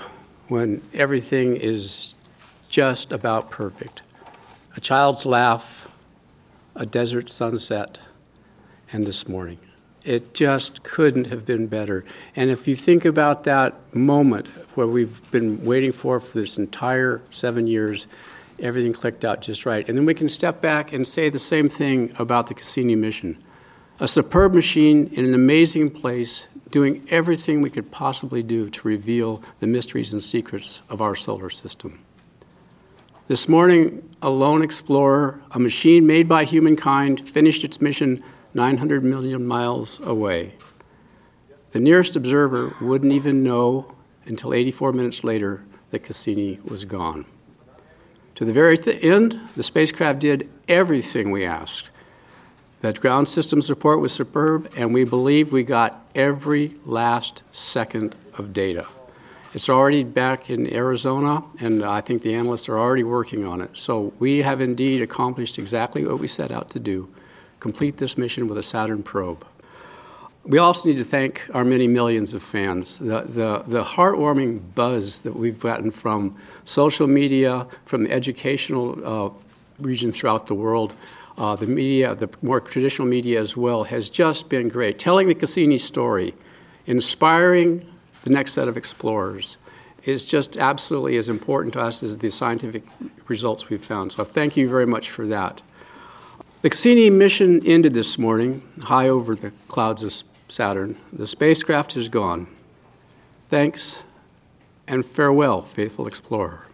when 0.48 0.82
everything 0.92 1.54
is 1.54 2.16
just 2.68 3.12
about 3.12 3.52
perfect. 3.52 4.02
A 4.76 4.80
child's 4.80 5.24
laugh, 5.24 5.88
a 6.74 6.84
desert 6.84 7.30
sunset, 7.30 8.00
and 8.92 9.06
this 9.06 9.28
morning. 9.28 9.60
It 10.02 10.34
just 10.34 10.82
couldn't 10.82 11.26
have 11.26 11.46
been 11.46 11.68
better. 11.68 12.04
And 12.34 12.50
if 12.50 12.66
you 12.66 12.74
think 12.74 13.04
about 13.04 13.44
that 13.44 13.94
moment 13.94 14.48
where 14.74 14.88
we've 14.88 15.20
been 15.30 15.64
waiting 15.64 15.92
for 15.92 16.18
for 16.18 16.36
this 16.40 16.58
entire 16.58 17.22
seven 17.30 17.68
years, 17.68 18.08
everything 18.58 18.92
clicked 18.92 19.24
out 19.24 19.40
just 19.40 19.66
right. 19.66 19.88
And 19.88 19.96
then 19.96 20.04
we 20.04 20.14
can 20.14 20.28
step 20.28 20.60
back 20.60 20.92
and 20.92 21.06
say 21.06 21.30
the 21.30 21.38
same 21.38 21.68
thing 21.68 22.12
about 22.18 22.48
the 22.48 22.54
Cassini 22.54 22.96
mission. 22.96 23.38
A 24.00 24.08
superb 24.08 24.52
machine 24.52 25.06
in 25.12 25.24
an 25.24 25.32
amazing 25.32 25.90
place, 25.90 26.48
doing 26.70 27.06
everything 27.10 27.60
we 27.60 27.70
could 27.70 27.90
possibly 27.90 28.42
do 28.42 28.68
to 28.70 28.88
reveal 28.88 29.42
the 29.60 29.66
mysteries 29.66 30.12
and 30.12 30.22
secrets 30.22 30.82
of 30.88 31.00
our 31.00 31.14
solar 31.14 31.50
system. 31.50 32.02
This 33.28 33.48
morning, 33.48 34.08
a 34.22 34.30
lone 34.30 34.62
explorer, 34.62 35.40
a 35.50 35.58
machine 35.58 36.06
made 36.06 36.28
by 36.28 36.44
humankind, 36.44 37.28
finished 37.28 37.64
its 37.64 37.80
mission 37.80 38.22
900 38.54 39.04
million 39.04 39.46
miles 39.46 40.00
away. 40.00 40.54
The 41.72 41.80
nearest 41.80 42.16
observer 42.16 42.74
wouldn't 42.80 43.12
even 43.12 43.42
know 43.42 43.94
until 44.24 44.54
84 44.54 44.92
minutes 44.92 45.24
later 45.24 45.64
that 45.90 46.04
Cassini 46.04 46.58
was 46.64 46.84
gone. 46.84 47.26
To 48.36 48.44
the 48.44 48.52
very 48.52 48.78
th- 48.78 49.02
end, 49.02 49.38
the 49.56 49.62
spacecraft 49.62 50.20
did 50.20 50.48
everything 50.68 51.30
we 51.30 51.44
asked. 51.44 51.90
That 52.82 53.00
ground 53.00 53.26
system 53.28 53.62
support 53.62 54.00
was 54.00 54.12
superb, 54.12 54.70
and 54.76 54.92
we 54.92 55.04
believe 55.04 55.52
we 55.52 55.62
got 55.62 56.04
every 56.14 56.74
last 56.84 57.42
second 57.50 58.14
of 58.36 58.52
data. 58.52 58.86
It's 59.54 59.70
already 59.70 60.04
back 60.04 60.50
in 60.50 60.70
Arizona, 60.72 61.42
and 61.60 61.82
I 61.82 62.02
think 62.02 62.22
the 62.22 62.34
analysts 62.34 62.68
are 62.68 62.78
already 62.78 63.04
working 63.04 63.46
on 63.46 63.62
it. 63.62 63.70
So 63.72 64.12
we 64.18 64.42
have 64.42 64.60
indeed 64.60 65.00
accomplished 65.00 65.58
exactly 65.58 66.04
what 66.04 66.18
we 66.18 66.28
set 66.28 66.50
out 66.50 66.68
to 66.70 66.78
do 66.78 67.08
complete 67.60 67.96
this 67.96 68.18
mission 68.18 68.48
with 68.48 68.58
a 68.58 68.62
Saturn 68.62 69.02
probe. 69.02 69.44
We 70.44 70.58
also 70.58 70.88
need 70.88 70.98
to 70.98 71.04
thank 71.04 71.48
our 71.54 71.64
many 71.64 71.88
millions 71.88 72.32
of 72.32 72.42
fans. 72.42 72.98
The, 72.98 73.22
the, 73.22 73.64
the 73.66 73.82
heartwarming 73.82 74.60
buzz 74.74 75.20
that 75.20 75.34
we've 75.34 75.58
gotten 75.58 75.90
from 75.90 76.36
social 76.64 77.08
media, 77.08 77.66
from 77.84 78.06
educational 78.06 78.86
uh, 79.04 79.30
region 79.80 80.12
throughout 80.12 80.46
the 80.46 80.54
world, 80.54 80.94
uh, 81.38 81.56
the 81.56 81.66
media, 81.66 82.14
the 82.14 82.30
more 82.42 82.60
traditional 82.60 83.06
media 83.06 83.40
as 83.40 83.56
well, 83.56 83.84
has 83.84 84.08
just 84.10 84.48
been 84.48 84.68
great. 84.68 84.98
Telling 84.98 85.28
the 85.28 85.34
Cassini 85.34 85.78
story, 85.78 86.34
inspiring 86.86 87.86
the 88.24 88.30
next 88.30 88.52
set 88.52 88.68
of 88.68 88.76
explorers, 88.76 89.58
is 90.04 90.24
just 90.24 90.56
absolutely 90.56 91.16
as 91.16 91.28
important 91.28 91.74
to 91.74 91.80
us 91.80 92.02
as 92.02 92.18
the 92.18 92.30
scientific 92.30 92.84
results 93.28 93.68
we've 93.68 93.84
found. 93.84 94.12
So 94.12 94.24
thank 94.24 94.56
you 94.56 94.68
very 94.68 94.86
much 94.86 95.10
for 95.10 95.26
that. 95.26 95.60
The 96.62 96.70
Cassini 96.70 97.10
mission 97.10 97.64
ended 97.66 97.94
this 97.94 98.18
morning, 98.18 98.62
high 98.80 99.08
over 99.08 99.34
the 99.34 99.52
clouds 99.68 100.02
of 100.02 100.14
Saturn. 100.48 100.96
The 101.12 101.26
spacecraft 101.26 101.96
is 101.96 102.08
gone. 102.08 102.46
Thanks 103.48 104.04
and 104.88 105.04
farewell, 105.04 105.62
faithful 105.62 106.06
explorer. 106.06 106.66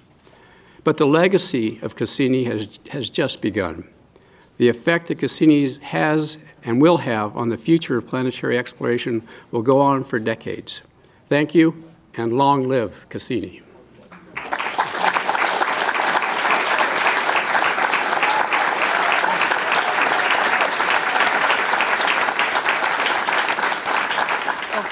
But 0.85 0.97
the 0.97 1.07
legacy 1.07 1.79
of 1.83 1.97
Cassini 1.97 2.45
has, 2.45 2.79
has 2.91 3.09
just 3.09 3.41
begun. 3.41 3.89
The 4.59 4.69
effect 4.69 5.09
that 5.09 5.19
Cassini 5.19 5.73
has 5.81 6.39
and 6.65 6.81
will 6.81 6.99
have 6.99 7.37
on 7.37 7.49
the 7.49 7.57
future 7.57 7.99
of 7.99 8.07
planetary 8.07 8.57
exploration 8.57 9.27
will 9.51 9.63
go 9.63 9.81
on 9.81 10.05
for 10.05 10.19
decades. 10.19 10.83
Thank 11.27 11.55
you, 11.55 11.85
and 12.17 12.33
long 12.33 12.69
live 12.69 13.07
Cassini. 13.09 13.63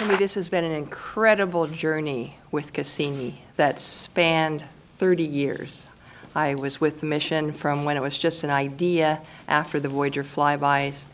for 0.01 0.07
me, 0.07 0.17
this 0.17 0.33
has 0.33 0.49
been 0.49 0.65
an 0.65 0.73
incredible 0.73 1.67
journey 1.67 2.39
with 2.51 2.73
Cassini 2.73 3.35
that 3.57 3.79
spanned 3.79 4.65
30 4.97 5.23
years. 5.23 5.89
I 6.35 6.55
was 6.55 6.81
with 6.81 7.01
the 7.01 7.07
mission 7.07 7.53
from 7.53 7.85
when 7.85 7.97
it 7.97 8.03
was 8.03 8.19
just 8.19 8.45
an 8.45 8.51
idea 8.51 9.21
after 9.49 9.81
the 9.81 9.89
Voyager 9.89 10.23
flybys, 10.23 11.07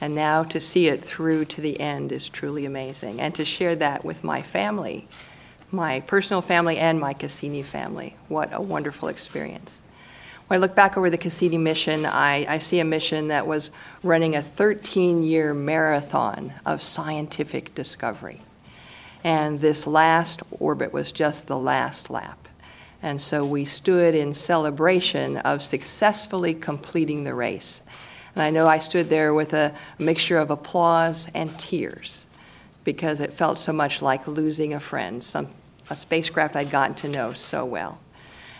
and 0.00 0.14
now 0.14 0.42
to 0.44 0.58
see 0.58 0.88
it 0.88 1.02
through 1.02 1.44
to 1.46 1.60
the 1.60 1.78
end 1.78 2.10
is 2.10 2.28
truly 2.28 2.64
amazing. 2.64 3.20
And 3.20 3.34
to 3.34 3.44
share 3.44 3.76
that 3.76 4.04
with 4.04 4.24
my 4.24 4.42
family, 4.42 5.06
my 5.70 6.00
personal 6.00 6.42
family, 6.42 6.78
and 6.78 6.98
my 6.98 7.12
Cassini 7.12 7.62
family. 7.62 8.16
What 8.28 8.52
a 8.52 8.60
wonderful 8.60 9.08
experience. 9.08 9.82
When 10.46 10.58
I 10.58 10.60
look 10.60 10.74
back 10.74 10.96
over 10.96 11.08
the 11.08 11.18
Cassini 11.18 11.56
mission, 11.56 12.04
I, 12.04 12.46
I 12.46 12.58
see 12.58 12.80
a 12.80 12.84
mission 12.84 13.28
that 13.28 13.46
was 13.46 13.70
running 14.02 14.34
a 14.34 14.42
13 14.42 15.22
year 15.22 15.54
marathon 15.54 16.52
of 16.66 16.82
scientific 16.82 17.74
discovery. 17.74 18.40
And 19.24 19.60
this 19.60 19.86
last 19.86 20.42
orbit 20.50 20.92
was 20.92 21.12
just 21.12 21.46
the 21.46 21.58
last 21.58 22.10
lap. 22.10 22.41
And 23.02 23.20
so 23.20 23.44
we 23.44 23.64
stood 23.64 24.14
in 24.14 24.32
celebration 24.32 25.38
of 25.38 25.60
successfully 25.60 26.54
completing 26.54 27.24
the 27.24 27.34
race. 27.34 27.82
And 28.34 28.42
I 28.42 28.50
know 28.50 28.66
I 28.68 28.78
stood 28.78 29.10
there 29.10 29.34
with 29.34 29.52
a 29.52 29.74
mixture 29.98 30.38
of 30.38 30.50
applause 30.50 31.28
and 31.34 31.58
tears 31.58 32.26
because 32.84 33.20
it 33.20 33.32
felt 33.32 33.58
so 33.58 33.72
much 33.72 34.02
like 34.02 34.26
losing 34.26 34.72
a 34.72 34.80
friend, 34.80 35.22
some, 35.22 35.48
a 35.90 35.96
spacecraft 35.96 36.56
I'd 36.56 36.70
gotten 36.70 36.94
to 36.96 37.08
know 37.08 37.32
so 37.32 37.64
well. 37.64 37.98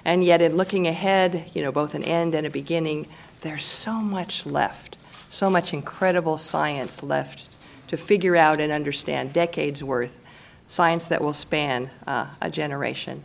And 0.05 0.25
yet, 0.25 0.43
in 0.43 0.57
looking 0.57 0.89
ahead, 0.89 1.51
you 1.55 1.63
know, 1.63 1.71
both 1.71 1.95
an 1.95 2.03
end 2.03 2.35
and 2.35 2.47
a 2.47 2.51
beginning, 2.51 3.07
there's 3.43 3.65
so 3.65 3.95
much 3.95 4.45
left, 4.45 4.97
so 5.31 5.49
much 5.49 5.73
incredible 5.73 6.39
science 6.39 7.03
left 7.03 7.49
to 7.87 7.97
figure 7.97 8.35
out 8.35 8.61
and 8.61 8.73
understand, 8.73 9.33
decades 9.33 9.83
worth, 9.83 10.19
science 10.67 11.07
that 11.07 11.21
will 11.21 11.33
span 11.33 11.91
uh, 12.07 12.27
a 12.41 12.51
generation. 12.51 13.23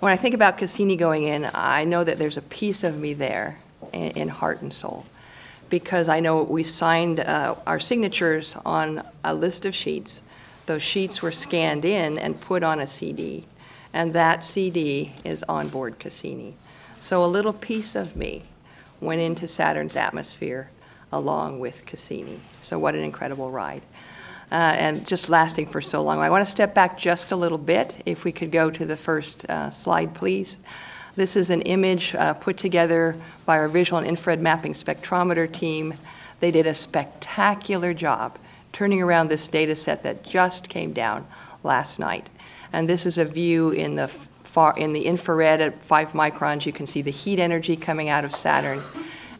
When 0.00 0.10
I 0.10 0.16
think 0.16 0.34
about 0.34 0.56
Cassini 0.56 0.96
going 0.96 1.24
in, 1.24 1.50
I 1.52 1.84
know 1.84 2.04
that 2.04 2.16
there's 2.16 2.38
a 2.38 2.42
piece 2.42 2.84
of 2.84 2.98
me 2.98 3.12
there 3.12 3.58
in, 3.92 4.12
in 4.12 4.28
heart 4.28 4.62
and 4.62 4.72
soul 4.72 5.04
because 5.68 6.08
I 6.08 6.20
know 6.20 6.42
we 6.42 6.62
signed 6.62 7.20
uh, 7.20 7.56
our 7.66 7.78
signatures 7.78 8.56
on 8.64 9.06
a 9.22 9.34
list 9.34 9.66
of 9.66 9.74
sheets. 9.74 10.22
Those 10.64 10.82
sheets 10.82 11.20
were 11.20 11.30
scanned 11.30 11.84
in 11.84 12.18
and 12.18 12.40
put 12.40 12.62
on 12.62 12.80
a 12.80 12.86
CD 12.86 13.44
and 13.92 14.14
that 14.14 14.42
CD 14.42 15.12
is 15.22 15.42
on 15.44 15.68
board 15.68 15.98
Cassini. 15.98 16.54
So 16.98 17.22
a 17.22 17.26
little 17.26 17.52
piece 17.52 17.94
of 17.94 18.16
me 18.16 18.44
went 19.00 19.20
into 19.20 19.46
Saturn's 19.46 19.96
atmosphere 19.96 20.70
along 21.12 21.60
with 21.60 21.84
Cassini. 21.84 22.40
So 22.62 22.78
what 22.78 22.94
an 22.94 23.02
incredible 23.02 23.50
ride. 23.50 23.82
Uh, 24.50 24.74
and 24.76 25.06
just 25.06 25.28
lasting 25.28 25.64
for 25.64 25.80
so 25.80 26.02
long. 26.02 26.18
I 26.18 26.28
want 26.28 26.44
to 26.44 26.50
step 26.50 26.74
back 26.74 26.98
just 26.98 27.30
a 27.30 27.36
little 27.36 27.58
bit. 27.58 28.02
If 28.04 28.24
we 28.24 28.32
could 28.32 28.50
go 28.50 28.68
to 28.68 28.84
the 28.84 28.96
first 28.96 29.48
uh, 29.48 29.70
slide, 29.70 30.12
please. 30.12 30.58
This 31.14 31.36
is 31.36 31.50
an 31.50 31.62
image 31.62 32.14
uh, 32.16 32.34
put 32.34 32.56
together 32.56 33.16
by 33.46 33.58
our 33.58 33.68
visual 33.68 33.98
and 33.98 34.08
infrared 34.08 34.40
mapping 34.40 34.72
spectrometer 34.72 35.50
team. 35.50 35.94
They 36.40 36.50
did 36.50 36.66
a 36.66 36.74
spectacular 36.74 37.94
job 37.94 38.38
turning 38.72 39.02
around 39.02 39.28
this 39.28 39.46
data 39.48 39.76
set 39.76 40.02
that 40.02 40.24
just 40.24 40.68
came 40.68 40.92
down 40.92 41.26
last 41.62 41.98
night. 41.98 42.30
And 42.72 42.88
this 42.88 43.06
is 43.06 43.18
a 43.18 43.24
view 43.24 43.70
in 43.70 43.96
the 43.96 44.08
far 44.08 44.74
in 44.76 44.92
the 44.92 45.06
infrared 45.06 45.60
at 45.60 45.84
five 45.84 46.12
microns. 46.12 46.66
You 46.66 46.72
can 46.72 46.86
see 46.86 47.02
the 47.02 47.10
heat 47.10 47.38
energy 47.38 47.76
coming 47.76 48.08
out 48.08 48.24
of 48.24 48.32
Saturn, 48.32 48.82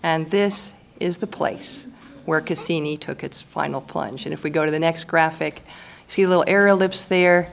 and 0.02 0.30
this 0.30 0.74
is 1.00 1.18
the 1.18 1.26
place 1.26 1.88
where 2.24 2.40
Cassini 2.40 2.96
took 2.96 3.22
its 3.24 3.42
final 3.42 3.80
plunge. 3.80 4.24
And 4.24 4.32
if 4.32 4.42
we 4.42 4.50
go 4.50 4.64
to 4.64 4.70
the 4.70 4.80
next 4.80 5.04
graphic, 5.04 5.62
see 6.06 6.22
a 6.22 6.28
little 6.28 6.44
air 6.46 6.68
ellipse 6.68 7.04
there. 7.04 7.50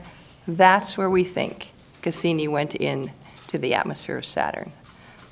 That's 0.47 0.97
where 0.97 1.09
we 1.09 1.23
think 1.23 1.71
Cassini 2.01 2.47
went 2.47 2.75
in 2.75 3.11
to 3.47 3.57
the 3.57 3.73
atmosphere 3.73 4.17
of 4.17 4.25
Saturn. 4.25 4.71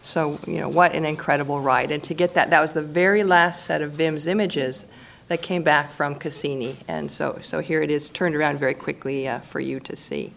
So, 0.01 0.39
you 0.45 0.59
know, 0.59 0.69
what 0.69 0.93
an 0.93 1.05
incredible 1.05 1.61
ride. 1.61 1.89
And 1.91 2.03
to 2.03 2.13
get 2.13 2.35
that, 2.35 2.51
that 2.51 2.61
was 2.61 2.73
the 2.73 2.83
very 2.83 3.23
last 3.23 3.63
set 3.63 3.81
of 3.81 3.93
VIMS 3.93 4.27
images 4.27 4.85
that 5.27 5.41
came 5.41 5.63
back 5.63 5.91
from 5.91 6.15
Cassini. 6.15 6.77
And 6.87 7.09
so, 7.11 7.39
so 7.41 7.59
here 7.59 7.81
it 7.81 7.89
is 7.89 8.09
turned 8.09 8.35
around 8.35 8.59
very 8.59 8.75
quickly 8.75 9.27
uh, 9.27 9.39
for 9.39 9.59
you 9.59 9.79
to 9.79 9.95
see. 9.95 10.31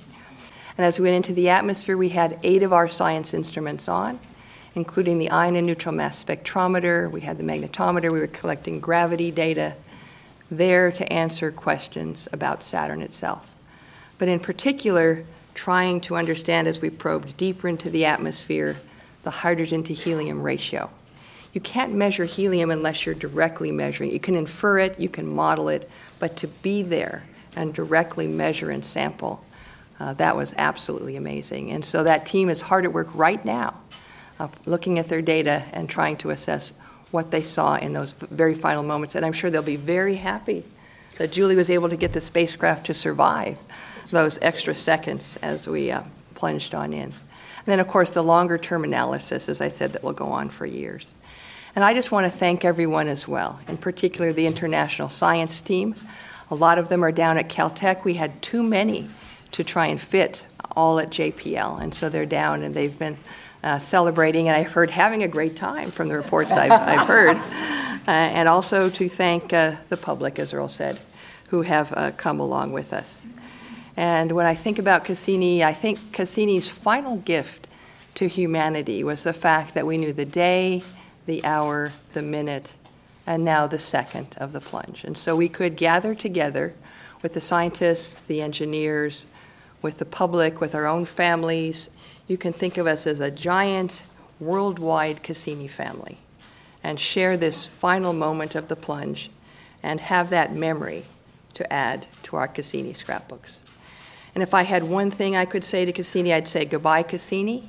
And 0.78 0.86
as 0.86 0.98
we 0.98 1.04
went 1.04 1.16
into 1.16 1.34
the 1.34 1.48
atmosphere, 1.50 1.96
we 1.96 2.10
had 2.10 2.38
eight 2.42 2.62
of 2.62 2.72
our 2.72 2.88
science 2.88 3.34
instruments 3.34 3.88
on, 3.88 4.20
including 4.78 5.18
the 5.18 5.30
ion 5.30 5.56
and 5.56 5.66
neutral 5.66 5.94
mass 5.94 6.22
spectrometer. 6.24 7.10
We 7.10 7.20
had 7.20 7.36
the 7.36 7.44
magnetometer. 7.44 8.10
We 8.10 8.20
were 8.20 8.26
collecting 8.26 8.80
gravity 8.80 9.30
data 9.30 9.74
there 10.50 10.90
to 10.92 11.12
answer 11.12 11.52
questions 11.52 12.26
about 12.32 12.62
Saturn 12.62 13.02
itself. 13.02 13.54
But 14.16 14.28
in 14.28 14.40
particular, 14.40 15.24
trying 15.52 16.00
to 16.02 16.16
understand 16.16 16.66
as 16.66 16.80
we 16.80 16.88
probed 16.88 17.36
deeper 17.36 17.68
into 17.68 17.90
the 17.90 18.06
atmosphere 18.06 18.76
the 19.24 19.30
hydrogen 19.30 19.82
to 19.82 19.92
helium 19.92 20.42
ratio 20.42 20.90
you 21.52 21.60
can't 21.60 21.92
measure 21.92 22.24
helium 22.24 22.70
unless 22.70 23.06
you're 23.06 23.14
directly 23.14 23.72
measuring. 23.72 24.10
You 24.12 24.20
can 24.20 24.34
infer 24.34 24.78
it, 24.78 25.00
you 25.00 25.08
can 25.08 25.26
model 25.26 25.68
it, 25.68 25.90
but 26.18 26.36
to 26.38 26.46
be 26.46 26.82
there 26.82 27.24
and 27.56 27.74
directly 27.74 28.28
measure 28.28 28.70
and 28.70 28.84
sample, 28.84 29.44
uh, 29.98 30.14
that 30.14 30.36
was 30.36 30.54
absolutely 30.56 31.16
amazing. 31.16 31.70
And 31.70 31.84
so 31.84 32.04
that 32.04 32.26
team 32.26 32.48
is 32.48 32.60
hard 32.60 32.84
at 32.84 32.92
work 32.92 33.08
right 33.14 33.44
now, 33.44 33.80
uh, 34.38 34.48
looking 34.66 34.98
at 34.98 35.08
their 35.08 35.22
data 35.22 35.64
and 35.72 35.88
trying 35.88 36.16
to 36.18 36.30
assess 36.30 36.72
what 37.10 37.30
they 37.30 37.42
saw 37.42 37.76
in 37.76 37.92
those 37.92 38.12
very 38.12 38.54
final 38.54 38.82
moments. 38.82 39.14
And 39.14 39.24
I'm 39.24 39.32
sure 39.32 39.50
they'll 39.50 39.62
be 39.62 39.76
very 39.76 40.16
happy 40.16 40.64
that 41.16 41.32
Julie 41.32 41.56
was 41.56 41.70
able 41.70 41.88
to 41.88 41.96
get 41.96 42.12
the 42.12 42.20
spacecraft 42.20 42.86
to 42.86 42.94
survive 42.94 43.58
those 44.10 44.38
extra 44.40 44.74
seconds 44.74 45.38
as 45.42 45.66
we 45.66 45.90
uh, 45.90 46.02
plunged 46.34 46.74
on 46.74 46.92
in. 46.92 47.12
And 47.12 47.66
then, 47.66 47.80
of 47.80 47.88
course, 47.88 48.10
the 48.10 48.22
longer 48.22 48.56
term 48.56 48.84
analysis, 48.84 49.48
as 49.48 49.60
I 49.60 49.68
said, 49.68 49.92
that 49.92 50.02
will 50.02 50.12
go 50.12 50.26
on 50.26 50.48
for 50.48 50.64
years. 50.64 51.14
And 51.74 51.84
I 51.84 51.92
just 51.92 52.10
want 52.10 52.24
to 52.24 52.30
thank 52.30 52.64
everyone 52.64 53.08
as 53.08 53.28
well, 53.28 53.60
in 53.68 53.76
particular 53.76 54.32
the 54.32 54.46
international 54.46 55.08
science 55.08 55.60
team. 55.60 55.94
A 56.50 56.54
lot 56.54 56.78
of 56.78 56.88
them 56.88 57.04
are 57.04 57.12
down 57.12 57.36
at 57.36 57.48
Caltech. 57.48 58.04
We 58.04 58.14
had 58.14 58.40
too 58.40 58.62
many 58.62 59.08
to 59.52 59.62
try 59.62 59.86
and 59.86 60.00
fit 60.00 60.44
all 60.74 60.98
at 60.98 61.10
JPL, 61.10 61.80
and 61.80 61.94
so 61.94 62.08
they're 62.08 62.26
down 62.26 62.62
and 62.62 62.74
they've 62.74 62.98
been 62.98 63.18
uh, 63.62 63.78
celebrating, 63.78 64.48
and 64.48 64.56
I've 64.56 64.72
heard 64.72 64.90
having 64.90 65.22
a 65.22 65.28
great 65.28 65.56
time 65.56 65.90
from 65.90 66.08
the 66.08 66.16
reports 66.16 66.52
I've, 66.52 66.72
I've 66.72 67.06
heard. 67.06 67.38
Uh, 68.06 68.12
and 68.12 68.48
also 68.48 68.88
to 68.88 69.06
thank 69.06 69.52
uh, 69.52 69.72
the 69.90 69.96
public, 69.98 70.38
as 70.38 70.54
Earl 70.54 70.68
said, 70.68 70.98
who 71.50 71.60
have 71.60 71.92
uh, 71.94 72.10
come 72.12 72.40
along 72.40 72.72
with 72.72 72.94
us. 72.94 73.26
And 73.98 74.32
when 74.32 74.46
I 74.46 74.54
think 74.54 74.78
about 74.78 75.04
Cassini, 75.04 75.62
I 75.62 75.74
think 75.74 76.12
Cassini's 76.12 76.68
final 76.68 77.18
gift 77.18 77.68
to 78.14 78.26
humanity 78.26 79.04
was 79.04 79.24
the 79.24 79.34
fact 79.34 79.74
that 79.74 79.86
we 79.86 79.98
knew 79.98 80.14
the 80.14 80.24
day, 80.24 80.82
the 81.26 81.44
hour, 81.44 81.92
the 82.14 82.22
minute, 82.22 82.76
and 83.26 83.44
now 83.44 83.66
the 83.66 83.78
second 83.78 84.36
of 84.38 84.52
the 84.52 84.60
plunge. 84.60 85.04
And 85.04 85.14
so 85.14 85.36
we 85.36 85.50
could 85.50 85.76
gather 85.76 86.14
together 86.14 86.74
with 87.20 87.34
the 87.34 87.42
scientists, 87.42 88.20
the 88.20 88.40
engineers, 88.40 89.26
with 89.82 89.98
the 89.98 90.06
public, 90.06 90.62
with 90.62 90.74
our 90.74 90.86
own 90.86 91.04
families. 91.04 91.90
You 92.28 92.36
can 92.36 92.52
think 92.52 92.76
of 92.76 92.86
us 92.86 93.06
as 93.06 93.20
a 93.20 93.30
giant 93.30 94.02
worldwide 94.38 95.22
Cassini 95.22 95.66
family 95.66 96.18
and 96.84 97.00
share 97.00 97.36
this 97.36 97.66
final 97.66 98.12
moment 98.12 98.54
of 98.54 98.68
the 98.68 98.76
plunge 98.76 99.30
and 99.82 100.00
have 100.00 100.30
that 100.30 100.54
memory 100.54 101.04
to 101.54 101.72
add 101.72 102.06
to 102.24 102.36
our 102.36 102.46
Cassini 102.46 102.92
scrapbooks. 102.92 103.64
And 104.34 104.42
if 104.42 104.54
I 104.54 104.62
had 104.62 104.84
one 104.84 105.10
thing 105.10 105.34
I 105.34 105.46
could 105.46 105.64
say 105.64 105.84
to 105.84 105.92
Cassini, 105.92 106.32
I'd 106.32 106.46
say 106.46 106.64
goodbye, 106.64 107.02
Cassini. 107.02 107.68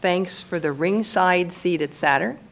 Thanks 0.00 0.42
for 0.42 0.58
the 0.58 0.72
ringside 0.72 1.52
seat 1.52 1.80
at 1.80 1.94
Saturn. 1.94 2.38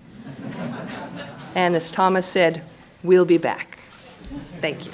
And 1.55 1.77
as 1.77 1.91
Thomas 1.91 2.27
said, 2.27 2.63
we'll 3.03 3.27
be 3.27 3.37
back. 3.37 3.79
Thank 4.63 4.87
you. 4.87 4.93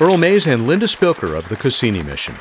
Earl 0.00 0.16
Maize 0.16 0.46
and 0.46 0.66
Linda 0.66 0.86
Spilker 0.86 1.36
of 1.36 1.50
the 1.50 1.56
Cassini 1.56 2.02
mission. 2.02 2.36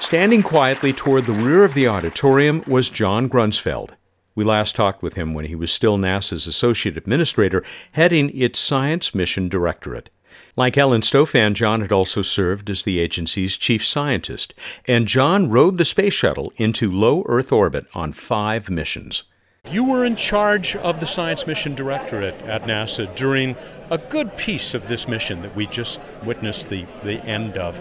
Standing 0.00 0.42
quietly 0.42 0.92
toward 0.92 1.26
the 1.26 1.32
rear 1.32 1.64
of 1.64 1.74
the 1.74 1.86
auditorium 1.86 2.64
was 2.66 2.88
John 2.88 3.28
Grunsfeld. 3.28 3.90
We 4.34 4.44
last 4.44 4.74
talked 4.74 5.02
with 5.02 5.14
him 5.14 5.34
when 5.34 5.46
he 5.46 5.54
was 5.54 5.72
still 5.72 5.98
NASA's 5.98 6.46
Associate 6.46 6.96
Administrator, 6.96 7.64
heading 7.92 8.30
its 8.30 8.58
Science 8.58 9.14
Mission 9.14 9.48
Directorate. 9.48 10.10
Like 10.56 10.78
Ellen 10.78 11.02
Stofan, 11.02 11.54
John 11.54 11.82
had 11.82 11.92
also 11.92 12.22
served 12.22 12.70
as 12.70 12.84
the 12.84 12.98
agency's 12.98 13.56
chief 13.56 13.84
scientist, 13.84 14.54
and 14.86 15.06
John 15.06 15.50
rode 15.50 15.76
the 15.76 15.84
space 15.84 16.14
shuttle 16.14 16.52
into 16.56 16.90
low 16.90 17.22
Earth 17.26 17.52
orbit 17.52 17.86
on 17.94 18.12
five 18.12 18.70
missions. 18.70 19.24
You 19.70 19.84
were 19.84 20.04
in 20.04 20.16
charge 20.16 20.76
of 20.76 21.00
the 21.00 21.06
Science 21.06 21.46
Mission 21.46 21.74
Directorate 21.74 22.40
at 22.42 22.62
NASA 22.62 23.14
during 23.14 23.56
a 23.90 23.98
good 23.98 24.36
piece 24.36 24.72
of 24.72 24.88
this 24.88 25.06
mission 25.06 25.42
that 25.42 25.54
we 25.54 25.66
just 25.66 26.00
witnessed 26.24 26.68
the, 26.68 26.86
the 27.02 27.20
end 27.24 27.58
of. 27.58 27.78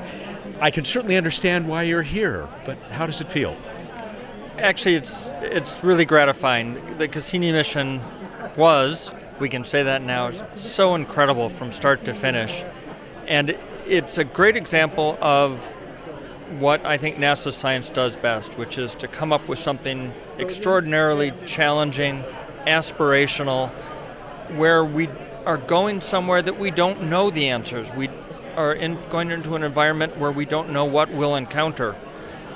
I 0.60 0.72
can 0.72 0.86
certainly 0.86 1.18
understand 1.18 1.68
why 1.68 1.84
you're 1.84 2.02
here, 2.02 2.48
but 2.66 2.78
how 2.92 3.06
does 3.06 3.22
it 3.22 3.32
feel? 3.32 3.56
Actually, 4.58 4.96
it's 4.96 5.28
it's 5.42 5.84
really 5.84 6.06
gratifying. 6.06 6.98
The 6.98 7.08
Cassini 7.08 7.52
mission 7.52 8.02
was, 8.56 9.12
we 9.40 9.50
can 9.50 9.64
say 9.64 9.84
that 9.84 10.02
now, 10.02 10.32
so 10.56 10.96
incredible 10.96 11.50
from 11.50 11.72
start 11.72 12.06
to 12.06 12.14
finish, 12.16 12.64
and 13.28 13.56
it's 13.86 14.18
a 14.18 14.24
great 14.24 14.58
example 14.58 15.18
of 15.22 15.60
what 16.60 16.84
I 16.86 16.98
think 16.98 17.18
NASA 17.18 17.54
science 17.54 17.92
does 17.92 18.16
best, 18.18 18.58
which 18.58 18.80
is 18.80 18.96
to 18.96 19.08
come 19.08 19.32
up 19.32 19.48
with 19.48 19.60
something 19.60 20.12
extraordinarily 20.40 21.34
challenging, 21.46 22.24
aspirational, 22.66 23.70
where 24.56 24.84
we 24.84 25.08
are 25.46 25.58
going 25.58 26.02
somewhere 26.02 26.42
that 26.42 26.58
we 26.58 26.72
don't 26.72 27.04
know 27.04 27.30
the 27.30 27.50
answers. 27.50 27.92
We 27.92 28.10
are 28.58 28.74
in, 28.74 28.98
going 29.10 29.32
into 29.32 29.56
an 29.56 29.64
environment 29.64 30.18
where 30.18 30.32
we 30.32 30.46
don't 30.46 30.72
know 30.72 30.84
what 30.84 31.10
we'll 31.12 31.36
encounter. 31.36 31.96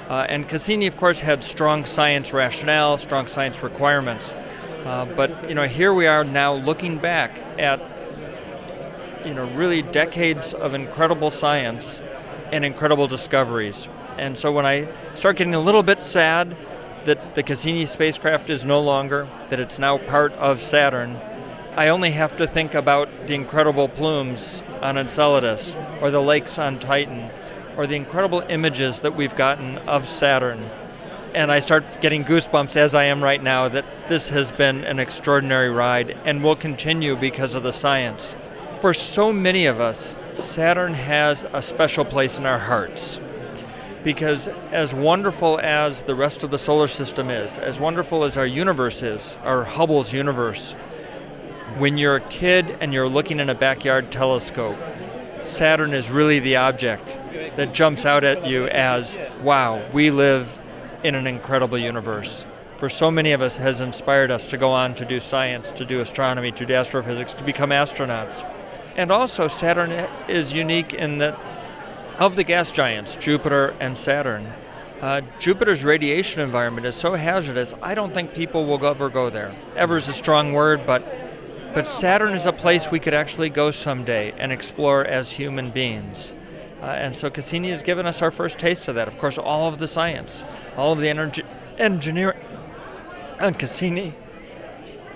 Uh, 0.09 0.25
and 0.27 0.49
Cassini, 0.49 0.87
of 0.87 0.97
course, 0.97 1.21
had 1.21 1.43
strong 1.43 1.85
science 1.85 2.33
rationale, 2.33 2.97
strong 2.97 3.27
science 3.27 3.63
requirements. 3.63 4.33
Uh, 4.83 5.05
but 5.15 5.47
you 5.47 5.55
know, 5.55 5.67
here 5.67 5.93
we 5.93 6.07
are 6.07 6.23
now 6.23 6.53
looking 6.53 6.97
back 6.97 7.37
at 7.59 7.79
you 9.23 9.33
know 9.35 9.45
really 9.53 9.83
decades 9.83 10.53
of 10.53 10.73
incredible 10.73 11.29
science 11.29 12.01
and 12.51 12.65
incredible 12.65 13.07
discoveries. 13.07 13.87
And 14.17 14.37
so 14.37 14.51
when 14.51 14.65
I 14.65 14.89
start 15.13 15.37
getting 15.37 15.55
a 15.55 15.59
little 15.59 15.83
bit 15.83 16.01
sad 16.01 16.57
that 17.05 17.35
the 17.35 17.43
Cassini 17.43 17.85
spacecraft 17.85 18.49
is 18.49 18.65
no 18.65 18.81
longer, 18.81 19.27
that 19.49 19.59
it's 19.59 19.79
now 19.79 19.97
part 19.97 20.33
of 20.33 20.59
Saturn, 20.59 21.17
I 21.73 21.87
only 21.87 22.11
have 22.11 22.35
to 22.35 22.47
think 22.47 22.73
about 22.73 23.27
the 23.27 23.33
incredible 23.33 23.87
plumes 23.87 24.61
on 24.81 24.97
Enceladus 24.97 25.77
or 26.01 26.11
the 26.11 26.21
lakes 26.21 26.57
on 26.57 26.79
Titan 26.79 27.29
or 27.77 27.87
the 27.87 27.95
incredible 27.95 28.41
images 28.49 28.99
that 29.01 29.15
we've 29.15 29.35
gotten 29.37 29.77
of 29.79 30.05
Saturn. 30.05 30.69
And 31.33 31.49
I 31.49 31.59
start 31.59 31.85
getting 32.01 32.25
goosebumps 32.25 32.75
as 32.75 32.93
I 32.93 33.05
am 33.05 33.23
right 33.23 33.41
now 33.41 33.69
that 33.69 33.85
this 34.09 34.27
has 34.29 34.51
been 34.51 34.83
an 34.83 34.99
extraordinary 34.99 35.69
ride 35.69 36.17
and 36.25 36.43
will 36.43 36.57
continue 36.57 37.15
because 37.15 37.55
of 37.55 37.63
the 37.63 37.71
science. 37.71 38.35
For 38.81 38.93
so 38.93 39.31
many 39.31 39.65
of 39.65 39.79
us, 39.79 40.17
Saturn 40.33 40.93
has 40.93 41.45
a 41.53 41.61
special 41.61 42.03
place 42.03 42.37
in 42.37 42.45
our 42.45 42.59
hearts. 42.59 43.21
Because 44.03 44.49
as 44.71 44.93
wonderful 44.93 45.57
as 45.59 46.01
the 46.01 46.15
rest 46.15 46.43
of 46.43 46.51
the 46.51 46.57
solar 46.57 46.87
system 46.87 47.29
is, 47.29 47.57
as 47.57 47.79
wonderful 47.79 48.25
as 48.25 48.35
our 48.35 48.47
universe 48.47 49.01
is, 49.03 49.37
our 49.43 49.63
Hubble's 49.63 50.11
universe, 50.11 50.75
when 51.77 51.97
you're 51.97 52.15
a 52.15 52.21
kid 52.21 52.77
and 52.79 52.93
you're 52.93 53.07
looking 53.07 53.39
in 53.39 53.49
a 53.49 53.55
backyard 53.55 54.11
telescope, 54.11 54.77
Saturn 55.41 55.93
is 55.93 56.09
really 56.09 56.39
the 56.39 56.55
object 56.57 57.07
that 57.55 57.73
jumps 57.73 58.05
out 58.05 58.23
at 58.23 58.45
you 58.45 58.67
as, 58.67 59.17
wow, 59.41 59.83
we 59.91 60.11
live 60.11 60.59
in 61.03 61.15
an 61.15 61.27
incredible 61.27 61.77
universe. 61.77 62.45
For 62.77 62.89
so 62.89 63.11
many 63.11 63.31
of 63.31 63.41
us 63.41 63.57
has 63.57 63.81
inspired 63.81 64.31
us 64.31 64.47
to 64.47 64.57
go 64.57 64.71
on 64.71 64.95
to 64.95 65.05
do 65.05 65.19
science, 65.19 65.71
to 65.73 65.85
do 65.85 65.99
astronomy, 65.99 66.51
to 66.53 66.65
do 66.65 66.73
astrophysics, 66.73 67.33
to 67.33 67.43
become 67.43 67.69
astronauts. 67.69 68.47
And 68.95 69.11
also 69.11 69.47
Saturn 69.47 69.91
is 70.27 70.53
unique 70.53 70.93
in 70.93 71.19
that 71.19 71.39
of 72.17 72.35
the 72.35 72.43
gas 72.43 72.71
giants, 72.71 73.15
Jupiter 73.15 73.75
and 73.79 73.97
Saturn, 73.97 74.51
uh, 75.01 75.21
Jupiter's 75.39 75.83
radiation 75.83 76.41
environment 76.41 76.85
is 76.85 76.95
so 76.95 77.15
hazardous, 77.15 77.73
I 77.81 77.95
don't 77.95 78.13
think 78.13 78.35
people 78.35 78.67
will 78.67 78.85
ever 78.85 79.09
go 79.09 79.31
there. 79.31 79.55
Ever 79.75 79.97
is 79.97 80.07
a 80.07 80.13
strong 80.13 80.53
word, 80.53 80.85
but 80.85 81.03
but 81.73 81.87
Saturn 81.87 82.33
is 82.33 82.45
a 82.45 82.51
place 82.51 82.91
we 82.91 82.99
could 82.99 83.13
actually 83.13 83.49
go 83.49 83.71
someday 83.71 84.33
and 84.37 84.51
explore 84.51 85.05
as 85.05 85.31
human 85.31 85.71
beings. 85.71 86.33
Uh, 86.81 86.85
and 86.85 87.15
so 87.15 87.29
Cassini 87.29 87.69
has 87.69 87.81
given 87.81 88.05
us 88.05 88.21
our 88.21 88.31
first 88.31 88.59
taste 88.59 88.87
of 88.87 88.95
that. 88.95 89.07
Of 89.07 89.17
course, 89.17 89.37
all 89.37 89.67
of 89.67 89.77
the 89.77 89.87
science, 89.87 90.43
all 90.75 90.91
of 90.91 90.99
the 90.99 91.07
energy, 91.07 91.43
engineering 91.77 92.39
on 93.39 93.53
Cassini 93.53 94.13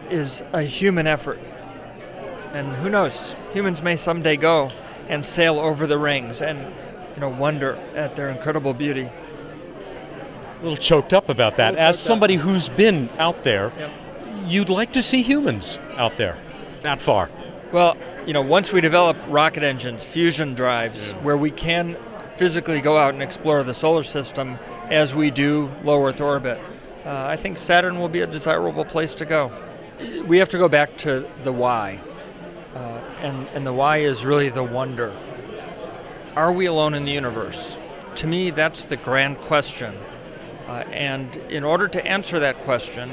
is 0.10 0.44
a 0.54 0.62
human 0.62 1.08
effort. 1.08 1.40
And 2.54 2.74
who 2.76 2.90
knows, 2.90 3.36
humans 3.52 3.82
may 3.82 3.98
someday 3.98 4.38
go 4.38 4.70
and 5.10 5.26
sail 5.26 5.60
over 5.60 5.86
the 5.88 5.98
rings 5.98 6.42
and 6.42 6.60
you 7.16 7.22
know 7.22 7.30
wonder 7.30 7.76
at 7.96 8.16
their 8.16 8.30
incredible 8.30 8.74
beauty. 8.74 9.10
A 9.10 10.64
little 10.64 10.78
choked 10.78 11.14
up 11.14 11.28
about 11.28 11.58
that. 11.58 11.76
As 11.76 12.00
somebody 12.00 12.36
who's 12.36 12.70
been 12.70 13.10
out 13.18 13.44
there, 13.44 13.74
yep. 13.78 13.92
you'd 14.46 14.70
like 14.70 14.94
to 14.94 15.04
see 15.04 15.22
humans 15.22 15.80
out 15.98 16.16
there 16.16 16.38
that 16.86 17.02
far? 17.02 17.30
Well, 17.72 17.98
you 18.26 18.34
know, 18.34 18.42
once 18.42 18.72
we 18.72 18.82
develop 18.82 19.18
rocket 19.28 19.64
engines, 19.64 20.06
fusion 20.06 20.54
drives, 20.54 21.12
yeah. 21.12 21.20
where 21.20 21.38
we 21.38 21.52
can 21.52 21.98
physically 22.36 22.82
go 22.82 22.98
out 22.98 23.14
and 23.14 23.22
explore 23.22 23.64
the 23.64 23.74
solar 23.74 24.04
system 24.04 24.58
as 24.90 25.14
we 25.14 25.32
do 25.32 25.70
low 25.84 26.04
Earth 26.06 26.22
orbit, 26.22 26.60
uh, 27.06 27.26
I 27.28 27.36
think 27.36 27.58
Saturn 27.58 28.00
will 28.00 28.10
be 28.10 28.22
a 28.22 28.28
desirable 28.28 28.86
place 28.86 29.14
to 29.16 29.26
go. 29.26 29.52
We 30.26 30.38
have 30.40 30.50
to 30.50 30.58
go 30.58 30.68
back 30.68 30.98
to 30.98 31.30
the 31.44 31.52
why. 31.52 32.00
Uh, 32.74 32.80
and, 33.22 33.48
and 33.50 33.66
the 33.66 33.74
why 33.74 33.98
is 33.98 34.26
really 34.26 34.50
the 34.50 34.64
wonder. 34.64 35.16
Are 36.36 36.52
we 36.52 36.66
alone 36.66 36.94
in 36.94 37.06
the 37.06 37.12
universe? 37.12 37.78
To 38.16 38.28
me, 38.28 38.50
that's 38.50 38.86
the 38.86 38.98
grand 38.98 39.38
question. 39.40 39.94
Uh, 40.68 40.84
and 40.92 41.36
in 41.50 41.64
order 41.64 41.88
to 41.88 42.06
answer 42.06 42.40
that 42.40 42.58
question, 42.62 43.12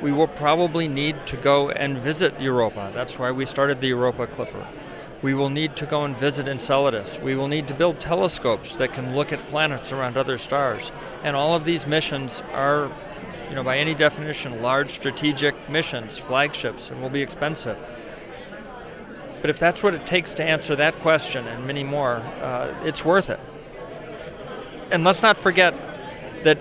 we 0.00 0.12
will 0.12 0.28
probably 0.28 0.88
need 0.88 1.26
to 1.26 1.36
go 1.36 1.70
and 1.70 1.98
visit 1.98 2.40
Europa. 2.40 2.90
That's 2.94 3.18
why 3.18 3.30
we 3.30 3.44
started 3.44 3.80
the 3.80 3.88
Europa 3.88 4.26
Clipper. 4.26 4.66
We 5.22 5.34
will 5.34 5.50
need 5.50 5.76
to 5.76 5.86
go 5.86 6.04
and 6.04 6.16
visit 6.16 6.48
Enceladus. 6.48 7.18
We 7.18 7.36
will 7.36 7.48
need 7.48 7.68
to 7.68 7.74
build 7.74 8.00
telescopes 8.00 8.76
that 8.78 8.94
can 8.94 9.14
look 9.14 9.32
at 9.32 9.46
planets 9.48 9.92
around 9.92 10.16
other 10.16 10.38
stars. 10.38 10.90
And 11.22 11.36
all 11.36 11.54
of 11.54 11.66
these 11.66 11.86
missions 11.86 12.42
are, 12.54 12.90
you 13.50 13.54
know, 13.54 13.62
by 13.62 13.76
any 13.76 13.94
definition, 13.94 14.62
large 14.62 14.90
strategic 14.90 15.68
missions, 15.68 16.16
flagships, 16.16 16.90
and 16.90 17.02
will 17.02 17.10
be 17.10 17.20
expensive. 17.20 17.78
But 19.42 19.50
if 19.50 19.58
that's 19.58 19.82
what 19.82 19.92
it 19.92 20.06
takes 20.06 20.32
to 20.34 20.44
answer 20.44 20.74
that 20.76 20.94
question 21.00 21.46
and 21.46 21.66
many 21.66 21.84
more, 21.84 22.16
uh, 22.16 22.74
it's 22.84 23.04
worth 23.04 23.28
it. 23.28 23.40
And 24.90 25.04
let's 25.04 25.22
not 25.22 25.36
forget 25.36 25.74
that 26.44 26.58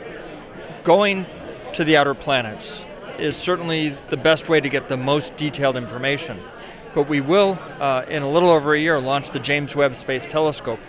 going 0.83 1.25
to 1.73 1.83
the 1.85 1.95
outer 1.95 2.13
planets 2.13 2.85
is 3.19 3.37
certainly 3.37 3.97
the 4.09 4.17
best 4.17 4.49
way 4.49 4.59
to 4.59 4.69
get 4.69 4.89
the 4.89 4.97
most 4.97 5.35
detailed 5.35 5.75
information. 5.75 6.39
But 6.95 7.07
we 7.07 7.21
will, 7.21 7.59
uh, 7.79 8.05
in 8.09 8.23
a 8.23 8.29
little 8.29 8.49
over 8.49 8.73
a 8.73 8.79
year, 8.79 8.99
launch 8.99 9.31
the 9.31 9.39
James 9.39 9.75
Webb 9.75 9.95
Space 9.95 10.25
Telescope. 10.25 10.79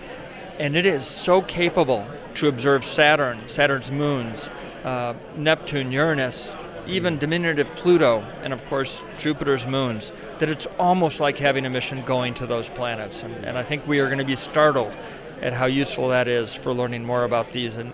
And 0.59 0.77
it 0.77 0.87
is 0.87 1.07
so 1.07 1.43
capable 1.43 2.07
to 2.35 2.49
observe 2.49 2.85
Saturn, 2.85 3.49
Saturn's 3.49 3.91
moons, 3.91 4.51
uh, 4.85 5.15
Neptune, 5.37 5.93
Uranus, 5.93 6.55
even 6.87 7.19
diminutive 7.19 7.69
Pluto, 7.77 8.25
and 8.43 8.53
of 8.53 8.65
course 8.67 9.03
Jupiter's 9.19 9.67
moons, 9.67 10.13
that 10.39 10.49
it's 10.49 10.67
almost 10.79 11.21
like 11.21 11.39
having 11.39 11.67
a 11.67 11.71
mission 11.71 12.03
going 12.05 12.35
to 12.35 12.47
those 12.47 12.69
planets. 12.69 13.23
And, 13.23 13.35
and 13.45 13.59
I 13.59 13.63
think 13.63 13.87
we 13.87 14.01
are 14.01 14.07
going 14.07 14.19
to 14.19 14.25
be 14.25 14.37
startled 14.37 14.95
at 15.43 15.53
how 15.53 15.67
useful 15.67 16.09
that 16.09 16.29
is 16.29 16.55
for 16.55 16.73
learning 16.73 17.05
more 17.05 17.25
about 17.25 17.53
these 17.53 17.79
uh, 17.79 17.91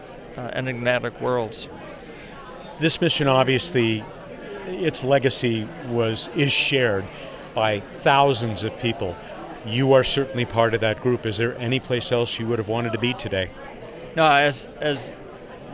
enigmatic 0.53 1.21
worlds. 1.21 1.69
This 2.81 3.01
mission, 3.01 3.29
obviously, 3.29 4.05
its 4.67 5.05
legacy 5.05 5.69
was 5.89 6.29
is 6.35 6.53
shared 6.53 7.05
by 7.55 7.81
thousands 7.81 8.63
of 8.63 8.77
people. 8.79 9.17
You 9.65 9.93
are 9.95 10.05
certainly 10.05 10.45
part 10.45 10.75
of 10.75 10.81
that 10.83 11.01
group. 11.01 11.27
Is 11.27 11.39
there 11.39 11.57
any 11.59 11.81
place 11.81 12.13
else 12.13 12.39
you 12.39 12.47
would 12.47 12.59
have 12.59 12.69
wanted 12.69 12.93
to 12.93 12.99
be 12.99 13.15
today? 13.15 13.51
No, 14.15 14.27
as 14.27 14.69
as 14.81 15.15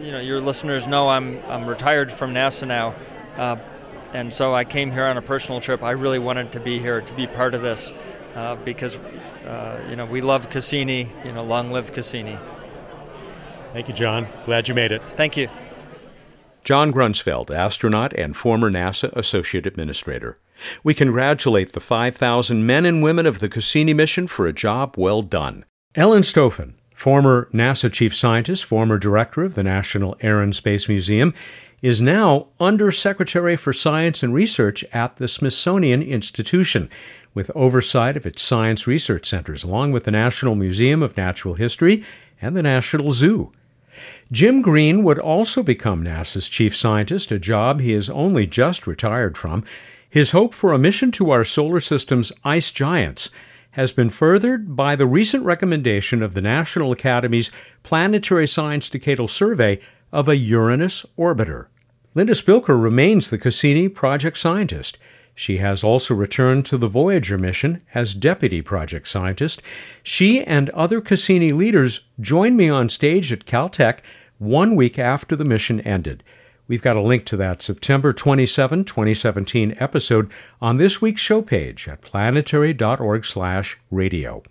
you 0.00 0.10
know, 0.10 0.20
your 0.20 0.40
listeners 0.40 0.86
know, 0.86 1.08
I'm 1.08 1.40
I'm 1.48 1.66
retired 1.66 2.10
from 2.10 2.34
NASA 2.34 2.66
now, 2.66 2.94
uh, 3.36 3.56
and 4.12 4.32
so 4.32 4.54
I 4.54 4.64
came 4.64 4.90
here 4.90 5.04
on 5.04 5.16
a 5.16 5.22
personal 5.22 5.60
trip. 5.60 5.82
I 5.82 5.90
really 5.92 6.18
wanted 6.18 6.52
to 6.52 6.60
be 6.60 6.78
here 6.78 7.00
to 7.00 7.14
be 7.14 7.26
part 7.26 7.54
of 7.54 7.62
this 7.62 7.92
uh, 8.34 8.56
because 8.56 8.96
uh, 9.46 9.80
you 9.90 9.96
know 9.96 10.06
we 10.06 10.20
love 10.20 10.50
Cassini. 10.50 11.08
You 11.24 11.32
know, 11.32 11.42
long 11.42 11.70
live 11.70 11.92
Cassini. 11.92 12.38
Thank 13.72 13.88
you, 13.88 13.94
John. 13.94 14.28
Glad 14.44 14.68
you 14.68 14.74
made 14.74 14.92
it. 14.92 15.02
Thank 15.16 15.36
you. 15.36 15.48
John 16.64 16.92
Grunsfeld, 16.92 17.50
astronaut 17.50 18.12
and 18.14 18.36
former 18.36 18.70
NASA 18.70 19.12
Associate 19.12 19.66
Administrator. 19.66 20.38
We 20.84 20.94
congratulate 20.94 21.72
the 21.72 21.80
5,000 21.80 22.64
men 22.64 22.86
and 22.86 23.02
women 23.02 23.26
of 23.26 23.40
the 23.40 23.48
Cassini 23.48 23.94
mission 23.94 24.26
for 24.26 24.46
a 24.46 24.52
job 24.52 24.94
well 24.96 25.22
done. 25.22 25.64
Ellen 25.94 26.22
Stofan, 26.22 26.74
former 26.94 27.48
NASA 27.52 27.92
Chief 27.92 28.14
Scientist, 28.14 28.64
former 28.64 28.96
Director 28.96 29.42
of 29.42 29.54
the 29.54 29.64
National 29.64 30.16
Air 30.20 30.40
and 30.40 30.54
Space 30.54 30.88
Museum, 30.88 31.34
is 31.82 32.00
now 32.00 32.46
Undersecretary 32.60 33.56
for 33.56 33.72
Science 33.72 34.22
and 34.22 34.32
Research 34.32 34.84
at 34.92 35.16
the 35.16 35.26
Smithsonian 35.26 36.00
Institution, 36.00 36.88
with 37.34 37.50
oversight 37.56 38.16
of 38.16 38.24
its 38.24 38.40
science 38.40 38.86
research 38.86 39.26
centers, 39.26 39.64
along 39.64 39.90
with 39.90 40.04
the 40.04 40.12
National 40.12 40.54
Museum 40.54 41.02
of 41.02 41.16
Natural 41.16 41.54
History 41.54 42.04
and 42.40 42.56
the 42.56 42.62
National 42.62 43.10
Zoo. 43.10 43.52
Jim 44.30 44.62
Green 44.62 45.02
would 45.02 45.18
also 45.18 45.62
become 45.62 46.02
NASA's 46.04 46.48
chief 46.48 46.74
scientist, 46.76 47.30
a 47.30 47.38
job 47.38 47.80
he 47.80 47.92
is 47.92 48.10
only 48.10 48.46
just 48.46 48.86
retired 48.86 49.36
from. 49.36 49.64
His 50.08 50.32
hope 50.32 50.54
for 50.54 50.72
a 50.72 50.78
mission 50.78 51.10
to 51.12 51.30
our 51.30 51.44
solar 51.44 51.80
system's 51.80 52.32
ice 52.44 52.70
giants 52.70 53.30
has 53.72 53.92
been 53.92 54.10
furthered 54.10 54.76
by 54.76 54.94
the 54.96 55.06
recent 55.06 55.44
recommendation 55.44 56.22
of 56.22 56.34
the 56.34 56.42
National 56.42 56.92
Academy's 56.92 57.50
Planetary 57.82 58.46
Science 58.46 58.88
Decadal 58.88 59.30
Survey 59.30 59.80
of 60.12 60.28
a 60.28 60.36
Uranus 60.36 61.06
orbiter. 61.18 61.68
Linda 62.14 62.34
Spilker 62.34 62.80
remains 62.80 63.30
the 63.30 63.38
Cassini 63.38 63.88
project 63.88 64.36
scientist. 64.36 64.98
She 65.34 65.58
has 65.58 65.82
also 65.82 66.14
returned 66.14 66.66
to 66.66 66.76
the 66.76 66.88
Voyager 66.88 67.38
mission 67.38 67.82
as 67.94 68.14
deputy 68.14 68.62
project 68.62 69.08
scientist. 69.08 69.62
She 70.02 70.44
and 70.44 70.70
other 70.70 71.00
Cassini 71.00 71.52
leaders 71.52 72.00
joined 72.20 72.56
me 72.56 72.68
on 72.68 72.88
stage 72.88 73.32
at 73.32 73.46
Caltech 73.46 74.00
one 74.38 74.76
week 74.76 74.98
after 74.98 75.34
the 75.34 75.44
mission 75.44 75.80
ended. 75.80 76.22
We've 76.68 76.82
got 76.82 76.96
a 76.96 77.02
link 77.02 77.24
to 77.26 77.36
that 77.36 77.60
September 77.60 78.12
27, 78.12 78.84
2017 78.84 79.74
episode 79.78 80.30
on 80.60 80.76
this 80.76 81.02
week's 81.02 81.20
show 81.20 81.42
page 81.42 81.88
at 81.88 82.02
planetary.org/radio. 82.02 84.42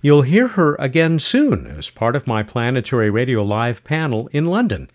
You'll 0.00 0.22
hear 0.22 0.48
her 0.48 0.74
again 0.76 1.18
soon 1.18 1.66
as 1.66 1.88
part 1.88 2.16
of 2.16 2.26
my 2.26 2.42
Planetary 2.42 3.10
Radio 3.10 3.42
Live 3.42 3.84
panel 3.84 4.28
in 4.32 4.46
London. 4.46 4.90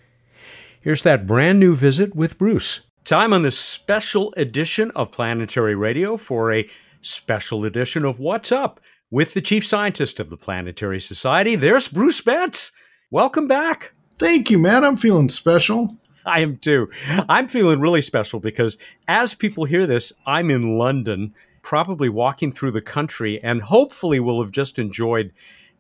Here's 0.80 1.04
that 1.04 1.26
brand 1.26 1.60
new 1.60 1.76
visit 1.76 2.16
with 2.16 2.38
Bruce. 2.38 2.82
Time 3.08 3.32
on 3.32 3.42
this 3.42 3.58
special 3.58 4.34
edition 4.36 4.92
of 4.92 5.14
Planetary 5.14 5.76
Radio 5.76 6.18
for 6.18 6.52
a 6.52 6.70
special 7.00 7.64
edition 7.64 8.04
of 8.04 8.20
What's 8.20 8.52
Up 8.52 8.82
with 9.10 9.34
the 9.34 9.40
chief 9.40 9.66
scientist 9.66 10.20
of 10.20 10.30
the 10.30 10.36
Planetary 10.36 11.00
Society. 11.00 11.56
There's 11.56 11.88
Bruce 11.88 12.20
Betts. 12.20 12.74
Welcome 13.10 13.48
back. 13.48 13.94
Thank 14.20 14.52
you, 14.52 14.60
man. 14.60 14.84
I'm 14.84 14.98
feeling 14.98 15.30
special. 15.30 15.96
I 16.26 16.42
am 16.42 16.58
too. 16.58 16.90
I'm 17.30 17.48
feeling 17.48 17.80
really 17.80 18.02
special 18.02 18.42
because 18.42 18.78
as 19.08 19.34
people 19.34 19.64
hear 19.64 19.88
this, 19.88 20.12
I'm 20.26 20.52
in 20.52 20.78
London, 20.78 21.34
probably 21.62 22.10
walking 22.10 22.52
through 22.52 22.72
the 22.72 22.82
country, 22.82 23.42
and 23.42 23.62
hopefully 23.62 24.20
will 24.20 24.42
have 24.42 24.52
just 24.52 24.78
enjoyed 24.78 25.32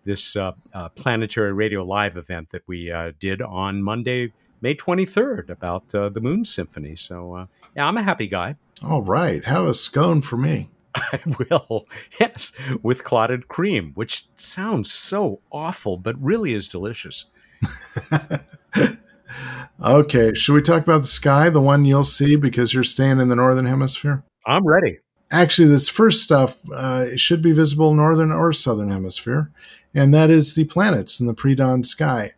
this 0.06 0.38
uh, 0.38 0.54
uh, 0.74 0.88
Planetary 0.96 1.52
Radio 1.52 1.84
Live 1.84 2.16
event 2.16 2.52
that 2.52 2.64
we 2.68 2.90
uh, 2.90 3.12
did 3.20 3.42
on 3.42 3.84
Monday, 3.84 4.32
May 4.62 4.76
23rd 4.76 5.50
about 5.50 5.94
uh, 5.94 6.10
the 6.10 6.22
Moon 6.22 6.44
Symphony. 6.44 6.96
So, 6.96 7.34
uh, 7.34 7.46
yeah, 7.76 7.88
I'm 7.88 7.98
a 7.98 8.04
happy 8.04 8.28
guy. 8.28 8.56
All 8.84 9.02
right. 9.02 9.44
Have 9.46 9.66
a 9.66 9.74
scone 9.74 10.22
for 10.22 10.38
me. 10.38 10.70
I 10.96 11.20
will. 11.40 11.88
Yes, 12.20 12.52
with 12.82 13.04
clotted 13.04 13.48
cream, 13.48 13.92
which 13.96 14.26
sounds 14.36 14.92
so 14.92 15.42
awful, 15.52 15.98
but 15.98 16.22
really 16.22 16.54
is 16.54 16.68
delicious. 16.68 17.26
okay. 19.84 20.34
Should 20.34 20.54
we 20.54 20.62
talk 20.62 20.84
about 20.84 21.02
the 21.02 21.08
sky, 21.08 21.50
the 21.50 21.62
one 21.62 21.86
you'll 21.86 22.04
see 22.04 22.36
because 22.36 22.74
you're 22.74 22.84
staying 22.84 23.20
in 23.20 23.30
the 23.30 23.36
Northern 23.36 23.66
Hemisphere? 23.66 24.24
I'm 24.46 24.66
ready. 24.66 25.00
Actually, 25.30 25.68
this 25.68 25.90
first 25.90 26.24
stuff 26.24 26.58
uh, 26.72 27.16
should 27.18 27.42
be 27.42 27.52
visible 27.52 27.94
Northern 27.94 28.32
or 28.32 28.54
Southern 28.54 28.90
Hemisphere, 28.90 29.52
and 29.94 30.14
that 30.14 30.30
is 30.30 30.56
the 30.56 30.64
planets 30.66 31.20
in 31.20 31.28
the 31.28 31.34
pre 31.34 31.54
dawn 31.54 31.84
sky. 31.84 32.32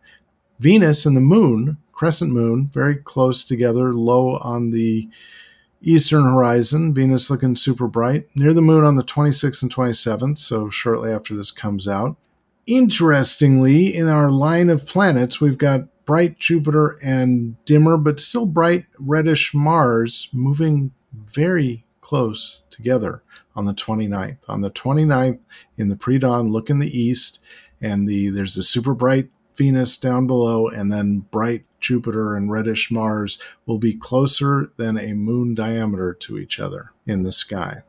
Venus 0.59 1.05
and 1.05 1.15
the 1.15 1.21
moon 1.21 1.77
crescent 1.99 2.31
moon, 2.31 2.69
very 2.73 2.95
close 2.95 3.43
together, 3.43 3.93
low 3.93 4.37
on 4.37 4.71
the 4.71 5.09
eastern 5.81 6.23
horizon. 6.23 6.93
Venus 6.93 7.29
looking 7.29 7.57
super 7.57 7.87
bright. 7.87 8.23
Near 8.37 8.53
the 8.53 8.61
moon 8.61 8.85
on 8.85 8.95
the 8.95 9.03
26th 9.03 9.61
and 9.61 9.75
27th, 9.75 10.37
so 10.37 10.69
shortly 10.69 11.11
after 11.11 11.35
this 11.35 11.51
comes 11.51 11.89
out. 11.89 12.15
Interestingly, 12.65 13.93
in 13.93 14.07
our 14.07 14.31
line 14.31 14.69
of 14.69 14.87
planets, 14.87 15.41
we've 15.41 15.57
got 15.57 15.89
bright 16.05 16.39
Jupiter 16.39 16.97
and 17.03 17.61
dimmer, 17.65 17.97
but 17.97 18.21
still 18.21 18.45
bright 18.45 18.85
reddish 18.97 19.53
Mars 19.53 20.29
moving 20.31 20.93
very 21.13 21.83
close 21.99 22.61
together 22.71 23.23
on 23.57 23.65
the 23.65 23.73
29th. 23.73 24.37
On 24.47 24.61
the 24.61 24.71
29th, 24.71 25.39
in 25.77 25.89
the 25.89 25.97
pre 25.97 26.17
dawn, 26.17 26.49
look 26.49 26.69
in 26.69 26.79
the 26.79 26.97
east, 26.97 27.41
and 27.81 28.07
the 28.07 28.29
there's 28.29 28.55
the 28.55 28.63
super 28.63 28.93
bright 28.93 29.27
Venus 29.57 29.97
down 29.97 30.27
below, 30.27 30.69
and 30.69 30.89
then 30.89 31.25
bright 31.29 31.65
Jupiter 31.79 32.35
and 32.35 32.51
reddish 32.51 32.91
Mars 32.91 33.39
will 33.65 33.77
be 33.77 33.93
closer 33.93 34.71
than 34.77 34.97
a 34.97 35.13
moon 35.13 35.55
diameter 35.55 36.13
to 36.13 36.37
each 36.37 36.59
other 36.59 36.91
in 37.05 37.23
the 37.23 37.31
sky. 37.31 37.83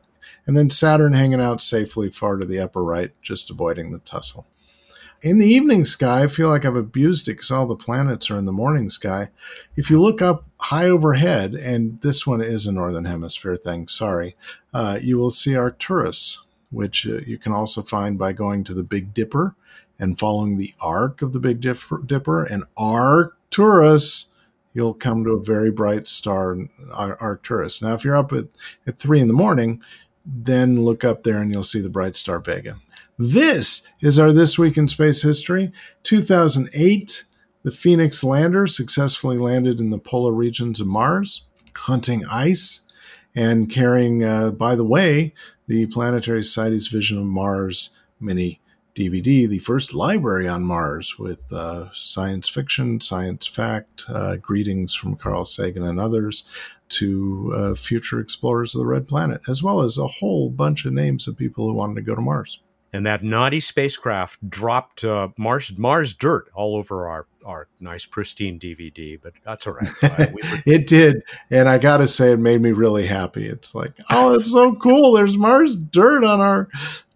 And 0.47 0.57
then 0.57 0.69
Saturn 0.69 1.13
hanging 1.13 1.41
out 1.41 1.61
safely 1.61 2.09
far 2.09 2.37
to 2.37 2.45
the 2.45 2.59
upper 2.59 2.83
right, 2.83 3.11
just 3.21 3.49
avoiding 3.49 3.91
the 3.91 3.99
tussle. 3.99 4.47
In 5.21 5.37
the 5.37 5.47
evening 5.47 5.85
sky, 5.85 6.23
I 6.23 6.27
feel 6.27 6.49
like 6.49 6.65
I've 6.65 6.75
abused 6.75 7.27
it 7.27 7.33
because 7.33 7.51
all 7.51 7.67
the 7.67 7.75
planets 7.75 8.31
are 8.31 8.37
in 8.39 8.45
the 8.45 8.51
morning 8.51 8.89
sky. 8.89 9.29
If 9.75 9.91
you 9.91 10.01
look 10.01 10.19
up 10.19 10.45
high 10.57 10.89
overhead, 10.89 11.53
and 11.53 12.01
this 12.01 12.25
one 12.25 12.41
is 12.41 12.65
a 12.65 12.71
northern 12.71 13.05
hemisphere 13.05 13.55
thing, 13.55 13.87
sorry, 13.87 14.35
uh, 14.73 14.97
you 14.99 15.19
will 15.19 15.29
see 15.29 15.55
Arcturus, 15.55 16.41
which 16.71 17.05
uh, 17.05 17.19
you 17.27 17.37
can 17.37 17.51
also 17.51 17.83
find 17.83 18.17
by 18.17 18.33
going 18.33 18.63
to 18.63 18.73
the 18.73 18.81
Big 18.81 19.13
Dipper 19.13 19.55
and 19.99 20.17
following 20.17 20.57
the 20.57 20.73
arc 20.81 21.21
of 21.21 21.33
the 21.33 21.39
Big 21.39 21.61
Dipper 21.61 22.43
and 22.43 22.63
Arcturus, 23.51 24.27
you'll 24.73 24.93
come 24.93 25.25
to 25.25 25.31
a 25.31 25.43
very 25.43 25.71
bright 25.71 26.07
star, 26.07 26.55
Arcturus. 26.93 27.81
Now, 27.81 27.93
if 27.93 28.05
you're 28.05 28.15
up 28.15 28.31
at, 28.31 28.45
at 28.87 28.97
three 28.97 29.19
in 29.19 29.27
the 29.27 29.33
morning, 29.33 29.81
then 30.25 30.85
look 30.85 31.03
up 31.03 31.23
there 31.23 31.41
and 31.41 31.51
you'll 31.51 31.63
see 31.63 31.81
the 31.81 31.89
bright 31.89 32.15
star 32.15 32.39
Vega. 32.39 32.79
This 33.19 33.85
is 33.99 34.17
our 34.19 34.31
This 34.31 34.57
Week 34.57 34.77
in 34.77 34.87
Space 34.87 35.21
History. 35.21 35.73
2008, 36.03 37.25
the 37.63 37.71
Phoenix 37.71 38.23
lander 38.23 38.67
successfully 38.67 39.37
landed 39.37 39.81
in 39.81 39.89
the 39.89 39.99
polar 39.99 40.31
regions 40.31 40.79
of 40.79 40.87
Mars, 40.87 41.43
hunting 41.75 42.23
ice 42.27 42.81
and 43.35 43.69
carrying, 43.69 44.23
uh, 44.23 44.51
by 44.51 44.75
the 44.75 44.85
way, 44.85 45.33
the 45.67 45.87
Planetary 45.87 46.43
Society's 46.45 46.87
Vision 46.87 47.17
of 47.17 47.25
Mars 47.25 47.89
mini 48.21 48.60
DVD, 48.95 49.47
the 49.47 49.59
first 49.59 49.93
library 49.93 50.47
on 50.47 50.63
Mars 50.63 51.17
with 51.17 51.51
uh, 51.53 51.89
science 51.93 52.49
fiction, 52.49 52.99
science 52.99 53.47
fact, 53.47 54.05
uh, 54.09 54.35
greetings 54.35 54.93
from 54.93 55.15
Carl 55.15 55.45
Sagan 55.45 55.83
and 55.83 55.99
others 55.99 56.43
to 56.89 57.53
uh, 57.55 57.75
future 57.75 58.19
explorers 58.19 58.75
of 58.75 58.79
the 58.79 58.85
Red 58.85 59.07
Planet, 59.07 59.41
as 59.47 59.63
well 59.63 59.81
as 59.81 59.97
a 59.97 60.07
whole 60.07 60.49
bunch 60.49 60.83
of 60.85 60.91
names 60.91 61.27
of 61.27 61.37
people 61.37 61.65
who 61.67 61.73
wanted 61.73 61.95
to 61.95 62.01
go 62.01 62.15
to 62.15 62.21
Mars. 62.21 62.59
And 62.93 63.05
that 63.05 63.23
naughty 63.23 63.61
spacecraft 63.61 64.49
dropped 64.49 65.05
uh, 65.05 65.29
Mars 65.37 65.71
Mars 65.77 66.13
dirt 66.13 66.47
all 66.53 66.75
over 66.75 67.07
our 67.07 67.25
our 67.45 67.69
nice 67.79 68.05
pristine 68.05 68.59
DVD, 68.59 69.17
but 69.19 69.31
that's 69.45 69.65
all 69.65 69.73
right. 69.73 69.89
Uh, 70.03 70.25
we 70.33 70.41
were- 70.51 70.61
it 70.65 70.87
did, 70.87 71.23
and 71.49 71.69
I 71.69 71.77
gotta 71.77 72.05
say, 72.09 72.33
it 72.33 72.39
made 72.39 72.59
me 72.59 72.73
really 72.73 73.07
happy. 73.07 73.47
It's 73.47 73.73
like, 73.73 73.93
oh, 74.09 74.33
it's 74.33 74.51
so 74.51 74.75
cool. 74.75 75.13
There's 75.13 75.37
Mars 75.37 75.77
dirt 75.77 76.25
on 76.25 76.41
our 76.41 76.67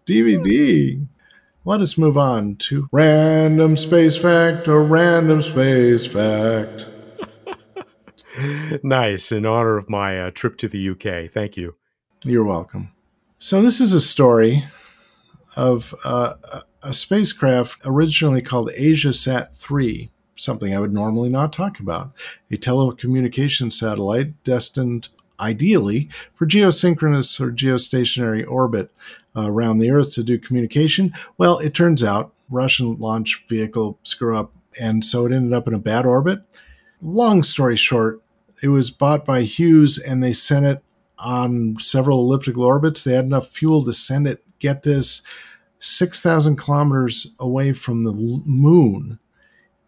DVD. 0.06 1.06
Let 1.66 1.80
us 1.80 1.98
move 1.98 2.16
on 2.16 2.54
to 2.68 2.88
random 2.92 3.76
space 3.76 4.16
fact 4.16 4.68
or 4.68 4.84
random 4.84 5.42
space 5.42 6.06
fact. 6.06 6.88
nice 8.84 9.32
in 9.32 9.44
honor 9.44 9.76
of 9.76 9.90
my 9.90 10.20
uh, 10.20 10.30
trip 10.30 10.58
to 10.58 10.68
the 10.68 10.90
UK. 10.90 11.28
Thank 11.28 11.56
you. 11.56 11.74
You're 12.22 12.44
welcome. 12.44 12.92
So 13.38 13.62
this 13.62 13.80
is 13.80 13.92
a 13.92 14.00
story 14.00 14.62
of 15.56 15.92
uh, 16.04 16.34
a- 16.84 16.94
spacecraft 16.94 17.80
originally 17.84 18.42
called 18.42 18.70
AsiaSat 18.70 19.52
3, 19.52 20.12
something 20.36 20.72
I 20.72 20.78
would 20.78 20.94
normally 20.94 21.30
not 21.30 21.52
talk 21.52 21.80
about, 21.80 22.12
a 22.48 22.54
telecommunications 22.54 23.72
satellite 23.72 24.40
destined 24.44 25.08
ideally 25.40 26.10
for 26.32 26.46
geosynchronous 26.46 27.40
or 27.40 27.50
geostationary 27.50 28.48
orbit 28.48 28.92
around 29.36 29.78
the 29.78 29.90
Earth 29.90 30.12
to 30.14 30.22
do 30.22 30.38
communication. 30.38 31.12
Well, 31.36 31.58
it 31.58 31.74
turns 31.74 32.02
out 32.02 32.32
Russian 32.50 32.98
launch 32.98 33.44
vehicle 33.48 33.98
screw 34.02 34.38
up, 34.38 34.52
and 34.80 35.04
so 35.04 35.26
it 35.26 35.32
ended 35.32 35.52
up 35.52 35.68
in 35.68 35.74
a 35.74 35.78
bad 35.78 36.06
orbit. 36.06 36.40
Long 37.00 37.42
story 37.42 37.76
short, 37.76 38.22
it 38.62 38.68
was 38.68 38.90
bought 38.90 39.24
by 39.24 39.42
Hughes, 39.42 39.98
and 39.98 40.22
they 40.22 40.32
sent 40.32 40.66
it 40.66 40.82
on 41.18 41.76
several 41.78 42.20
elliptical 42.20 42.62
orbits. 42.62 43.04
They 43.04 43.14
had 43.14 43.24
enough 43.24 43.48
fuel 43.48 43.84
to 43.84 43.92
send 43.92 44.26
it. 44.26 44.42
Get 44.58 44.82
this, 44.82 45.22
six 45.78 46.20
thousand 46.20 46.56
kilometers 46.56 47.34
away 47.38 47.72
from 47.72 48.04
the 48.04 48.12
moon. 48.12 49.18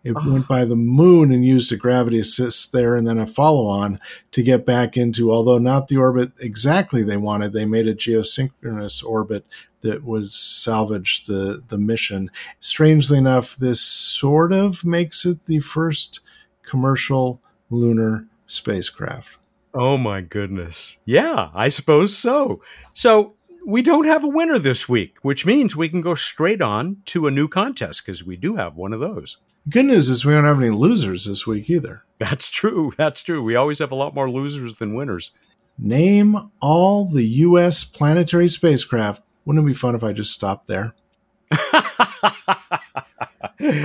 It 0.05 0.15
went 0.15 0.49
by 0.49 0.65
the 0.65 0.77
moon 0.77 1.33
and 1.33 1.45
used 1.45 1.73
a 1.73 1.77
gravity 1.77 2.19
assist 2.19 2.73
there 2.73 2.95
and 2.95 3.07
then 3.07 3.19
a 3.19 3.27
follow 3.27 3.67
on 3.67 4.01
to 4.33 4.43
get 4.43 4.65
back 4.65 4.97
into, 4.97 5.33
although 5.33 5.59
not 5.59 5.89
the 5.89 5.97
orbit 5.97 6.33
exactly 6.41 7.03
they 7.03 7.17
wanted, 7.17 7.53
they 7.53 7.65
made 7.65 7.89
a 7.89 7.95
geosynchronous 7.95 9.05
orbit 9.05 9.45
that 9.81 10.05
would 10.05 10.33
salvage 10.33 11.27
the, 11.27 11.63
the 11.69 11.79
mission. 11.79 12.31
Strangely 12.61 13.19
enough, 13.19 13.57
this 13.57 13.81
sort 13.81 14.53
of 14.53 14.85
makes 14.85 15.25
it 15.27 15.45
the 15.47 15.61
first 15.61 16.21
commercial 16.63 17.41
lunar 17.71 18.27
spacecraft. 18.47 19.37
Oh 19.75 19.97
my 19.99 20.21
goodness. 20.21 20.99
Yeah, 21.05 21.51
I 21.55 21.69
suppose 21.69 22.17
so. 22.17 22.63
So 22.95 23.35
we 23.69 23.83
don't 23.83 24.07
have 24.07 24.25
a 24.25 24.29
winner 24.29 24.59
this 24.59 24.89
week, 24.89 25.19
which 25.21 25.45
means 25.45 25.77
we 25.77 25.91
can 25.91 26.01
go 26.01 26.15
straight 26.15 26.63
on 26.63 26.97
to 27.05 27.27
a 27.27 27.31
new 27.31 27.47
contest 27.47 28.03
because 28.03 28.25
we 28.25 28.35
do 28.35 28.57
have 28.57 28.77
one 28.77 28.95
of 28.95 29.01
those. 29.01 29.37
Good 29.69 29.85
news 29.85 30.09
is 30.09 30.25
we 30.25 30.33
don't 30.33 30.47
have 30.47 30.59
any 30.59 30.71
losers 30.71 31.27
this 31.27 31.47
week 31.47 31.69
either. 31.69 32.03
That's 32.17 32.49
true. 32.49 32.95
That's 32.97 33.23
true. 33.23 33.43
We 33.43 33.57
always 33.57 33.81
have 33.81 33.93
a 33.93 33.95
lot 33.95 34.15
more 34.15 34.31
losers 34.31 34.77
than 34.77 34.95
winners. 34.95 35.33
Name 35.77 36.51
all 36.63 37.05
the 37.05 37.27
U.S. 37.27 37.85
planetary 37.85 38.49
spacecraft. 38.49 39.23
Wouldn't 39.45 39.63
it 39.63 39.69
be 39.69 39.75
fun 39.75 39.95
if 39.95 40.03
I 40.03 40.15
just 40.15 40.33
stopped 40.33 40.67
there? 40.67 40.95
but 41.51 41.93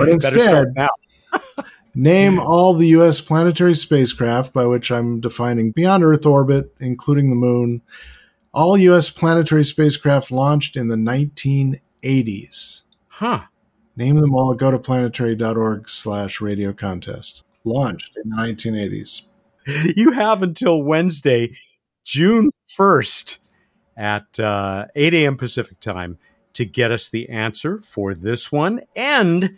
instead, 0.08 0.74
now. 0.74 0.88
name 1.94 2.40
all 2.40 2.72
the 2.72 2.88
U.S. 2.88 3.20
planetary 3.20 3.74
spacecraft, 3.74 4.54
by 4.54 4.64
which 4.64 4.90
I'm 4.90 5.20
defining 5.20 5.72
beyond 5.72 6.04
Earth 6.04 6.24
orbit, 6.24 6.74
including 6.80 7.28
the 7.28 7.36
moon. 7.36 7.82
All 8.54 8.78
U.S. 8.78 9.10
planetary 9.10 9.64
spacecraft 9.64 10.30
launched 10.30 10.76
in 10.76 10.86
the 10.86 10.94
1980s. 10.94 12.82
Huh. 13.08 13.42
Name 13.96 14.20
them 14.20 14.32
all. 14.32 14.54
Go 14.54 14.70
to 14.70 14.78
planetary.org 14.78 15.88
slash 15.88 16.40
radio 16.40 16.72
contest. 16.72 17.42
Launched 17.64 18.16
in 18.22 18.30
the 18.30 18.36
1980s. 18.36 19.26
You 19.96 20.12
have 20.12 20.42
until 20.42 20.82
Wednesday, 20.82 21.56
June 22.04 22.50
1st 22.78 23.38
at 23.96 24.38
uh, 24.38 24.84
8 24.94 25.14
a.m. 25.14 25.38
Pacific 25.38 25.80
time 25.80 26.18
to 26.52 26.66
get 26.66 26.92
us 26.92 27.08
the 27.08 27.30
answer 27.30 27.80
for 27.80 28.12
this 28.12 28.52
one. 28.52 28.82
And 28.94 29.56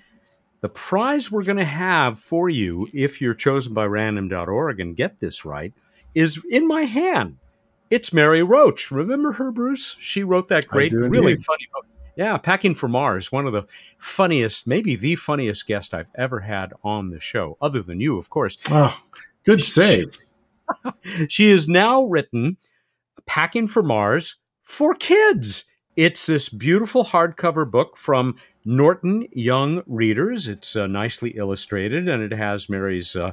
the 0.61 0.69
prize 0.69 1.31
we're 1.31 1.43
going 1.43 1.57
to 1.57 1.65
have 1.65 2.21
for 2.21 2.49
you, 2.49 2.89
if 2.95 3.21
you're 3.21 3.35
chosen 3.35 3.75
by 3.75 3.87
random.org 3.87 4.79
and 4.79 4.97
get 4.97 5.19
this 5.19 5.45
right, 5.45 5.75
is 6.15 6.41
in 6.49 6.69
my 6.69 6.83
hand. 6.83 7.39
It's 7.91 8.13
Mary 8.13 8.43
Roach. 8.43 8.91
Remember 8.91 9.33
her, 9.33 9.51
Bruce? 9.53 9.97
She 10.01 10.23
wrote 10.25 10.49
that 10.49 10.67
great, 10.67 10.93
really 10.93 11.33
indeed. 11.33 11.45
funny 11.45 11.69
book. 11.73 11.87
Yeah, 12.17 12.39
Packing 12.39 12.75
for 12.75 12.89
Mars, 12.89 13.31
one 13.31 13.47
of 13.47 13.53
the 13.53 13.65
funniest, 13.99 14.67
maybe 14.67 14.97
the 14.97 15.17
funniest 15.17 15.67
guest 15.67 15.93
I've 15.93 16.11
ever 16.15 16.41
had 16.41 16.73
on 16.83 17.11
the 17.11 17.21
show, 17.21 17.59
other 17.61 17.83
than 17.83 18.01
you, 18.01 18.19
of 18.19 18.31
course. 18.31 18.57
Oh, 18.71 18.99
good 19.45 19.61
save. 19.61 20.07
She 21.29 21.51
has 21.53 21.69
now 21.69 22.03
written 22.07 22.57
Packing 23.25 23.69
for 23.69 23.85
Mars 23.85 24.35
for 24.63 24.95
Kids. 24.95 25.65
It's 25.95 26.27
this 26.27 26.49
beautiful 26.49 27.05
hardcover 27.05 27.71
book 27.71 27.97
from 27.97 28.35
Norton 28.65 29.29
Young 29.31 29.85
Readers. 29.87 30.49
It's 30.49 30.75
uh, 30.75 30.89
nicely 30.89 31.31
illustrated 31.37 32.09
and 32.09 32.21
it 32.21 32.37
has 32.37 32.69
Mary's, 32.69 33.15
uh, 33.15 33.33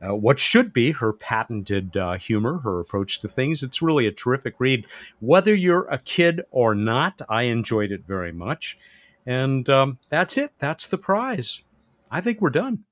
uh, 0.00 0.14
what 0.14 0.38
should 0.38 0.72
be 0.72 0.92
her 0.92 1.12
patented 1.12 1.96
uh, 1.96 2.14
humor, 2.14 2.58
her 2.58 2.80
approach 2.80 3.20
to 3.20 3.28
things. 3.28 3.62
It's 3.62 3.82
really 3.82 4.06
a 4.06 4.12
terrific 4.12 4.54
read. 4.58 4.86
Whether 5.20 5.54
you're 5.54 5.86
a 5.88 5.98
kid 5.98 6.42
or 6.50 6.74
not, 6.74 7.20
I 7.28 7.44
enjoyed 7.44 7.90
it 7.92 8.04
very 8.06 8.32
much. 8.32 8.78
And 9.26 9.68
um, 9.68 9.98
that's 10.10 10.36
it. 10.36 10.52
That's 10.58 10.86
the 10.86 10.98
prize. 10.98 11.62
I 12.10 12.20
think 12.20 12.40
we're 12.40 12.50
done. 12.50 12.84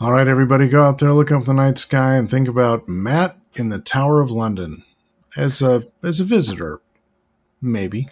All 0.00 0.12
right, 0.12 0.28
everybody, 0.28 0.68
go 0.68 0.84
out 0.84 0.98
there, 0.98 1.12
look 1.12 1.30
up 1.32 1.44
the 1.44 1.52
night 1.52 1.76
sky, 1.78 2.14
and 2.16 2.30
think 2.30 2.48
about 2.48 2.88
Matt 2.88 3.36
in 3.56 3.68
the 3.68 3.80
Tower 3.80 4.20
of 4.20 4.30
London 4.30 4.84
as 5.36 5.60
a 5.60 5.88
as 6.02 6.20
a 6.20 6.24
visitor, 6.24 6.80
maybe. 7.60 8.08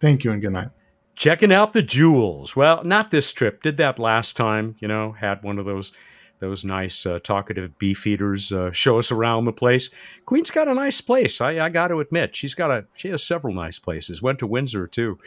Thank 0.00 0.24
you 0.24 0.30
and 0.32 0.40
good 0.40 0.52
night. 0.52 0.70
checking 1.14 1.52
out 1.52 1.72
the 1.72 1.82
jewels. 1.82 2.56
Well, 2.56 2.82
not 2.84 3.10
this 3.10 3.32
trip. 3.32 3.62
Did 3.62 3.76
that 3.76 3.98
last 3.98 4.36
time. 4.36 4.76
You 4.78 4.88
know, 4.88 5.12
had 5.12 5.42
one 5.42 5.58
of 5.58 5.66
those 5.66 5.92
those 6.40 6.64
nice 6.64 7.04
uh, 7.06 7.18
talkative 7.22 7.78
beefeaters 7.78 8.52
uh, 8.52 8.70
show 8.72 8.98
us 8.98 9.10
around 9.10 9.44
the 9.44 9.52
place. 9.52 9.90
Queen's 10.24 10.50
got 10.50 10.68
a 10.68 10.74
nice 10.74 11.00
place. 11.00 11.40
I, 11.40 11.58
I 11.58 11.68
got 11.68 11.88
to 11.88 12.00
admit, 12.00 12.36
she's 12.36 12.54
got 12.54 12.70
a 12.70 12.86
she 12.94 13.08
has 13.08 13.22
several 13.24 13.54
nice 13.54 13.78
places. 13.78 14.22
Went 14.22 14.38
to 14.40 14.46
Windsor 14.46 14.86
too. 14.86 15.18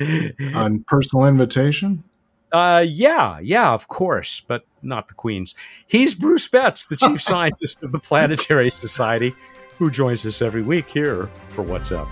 On 0.54 0.84
personal 0.84 1.26
invitation, 1.26 2.04
Uh, 2.52 2.84
yeah, 2.86 3.38
yeah, 3.40 3.72
of 3.72 3.88
course, 3.88 4.40
but 4.40 4.66
not 4.82 5.08
the 5.08 5.14
Queen's. 5.14 5.54
He's 5.86 6.14
Bruce 6.14 6.46
Betts, 6.48 6.84
the 6.84 6.96
chief 6.96 7.20
scientist 7.32 7.82
of 7.82 7.92
the 7.92 7.98
Planetary 7.98 8.70
Society, 8.70 9.34
who 9.78 9.90
joins 9.90 10.24
us 10.26 10.40
every 10.42 10.62
week 10.62 10.88
here 10.88 11.28
for 11.54 11.62
What's 11.62 11.92
Up. 11.92 12.08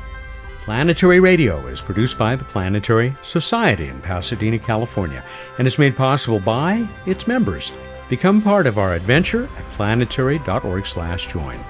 Planetary 0.64 1.20
Radio 1.20 1.66
is 1.66 1.82
produced 1.82 2.16
by 2.16 2.34
the 2.36 2.44
Planetary 2.46 3.14
Society 3.20 3.88
in 3.88 4.00
Pasadena, 4.00 4.58
California, 4.58 5.22
and 5.58 5.66
is 5.66 5.78
made 5.78 5.94
possible 5.94 6.40
by 6.40 6.88
its 7.04 7.26
members. 7.26 7.70
Become 8.08 8.40
part 8.40 8.66
of 8.66 8.78
our 8.78 8.94
adventure 8.94 9.46
at 9.58 9.68
planetary.org/join. 9.72 11.62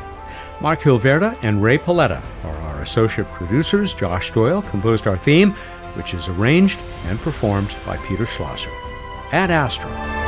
Mark 0.60 0.78
Hilverda 0.78 1.36
and 1.42 1.60
Rae 1.60 1.76
Paoletta 1.76 2.22
are 2.44 2.56
our 2.56 2.82
associate 2.82 3.30
producers. 3.32 3.92
Josh 3.92 4.30
Doyle 4.30 4.62
composed 4.62 5.08
our 5.08 5.16
theme, 5.16 5.50
which 5.94 6.14
is 6.14 6.28
arranged 6.28 6.78
and 7.08 7.20
performed 7.20 7.74
by 7.84 7.96
Peter 7.96 8.24
Schlosser. 8.24 8.70
Ad 9.32 9.50
Astra. 9.50 10.23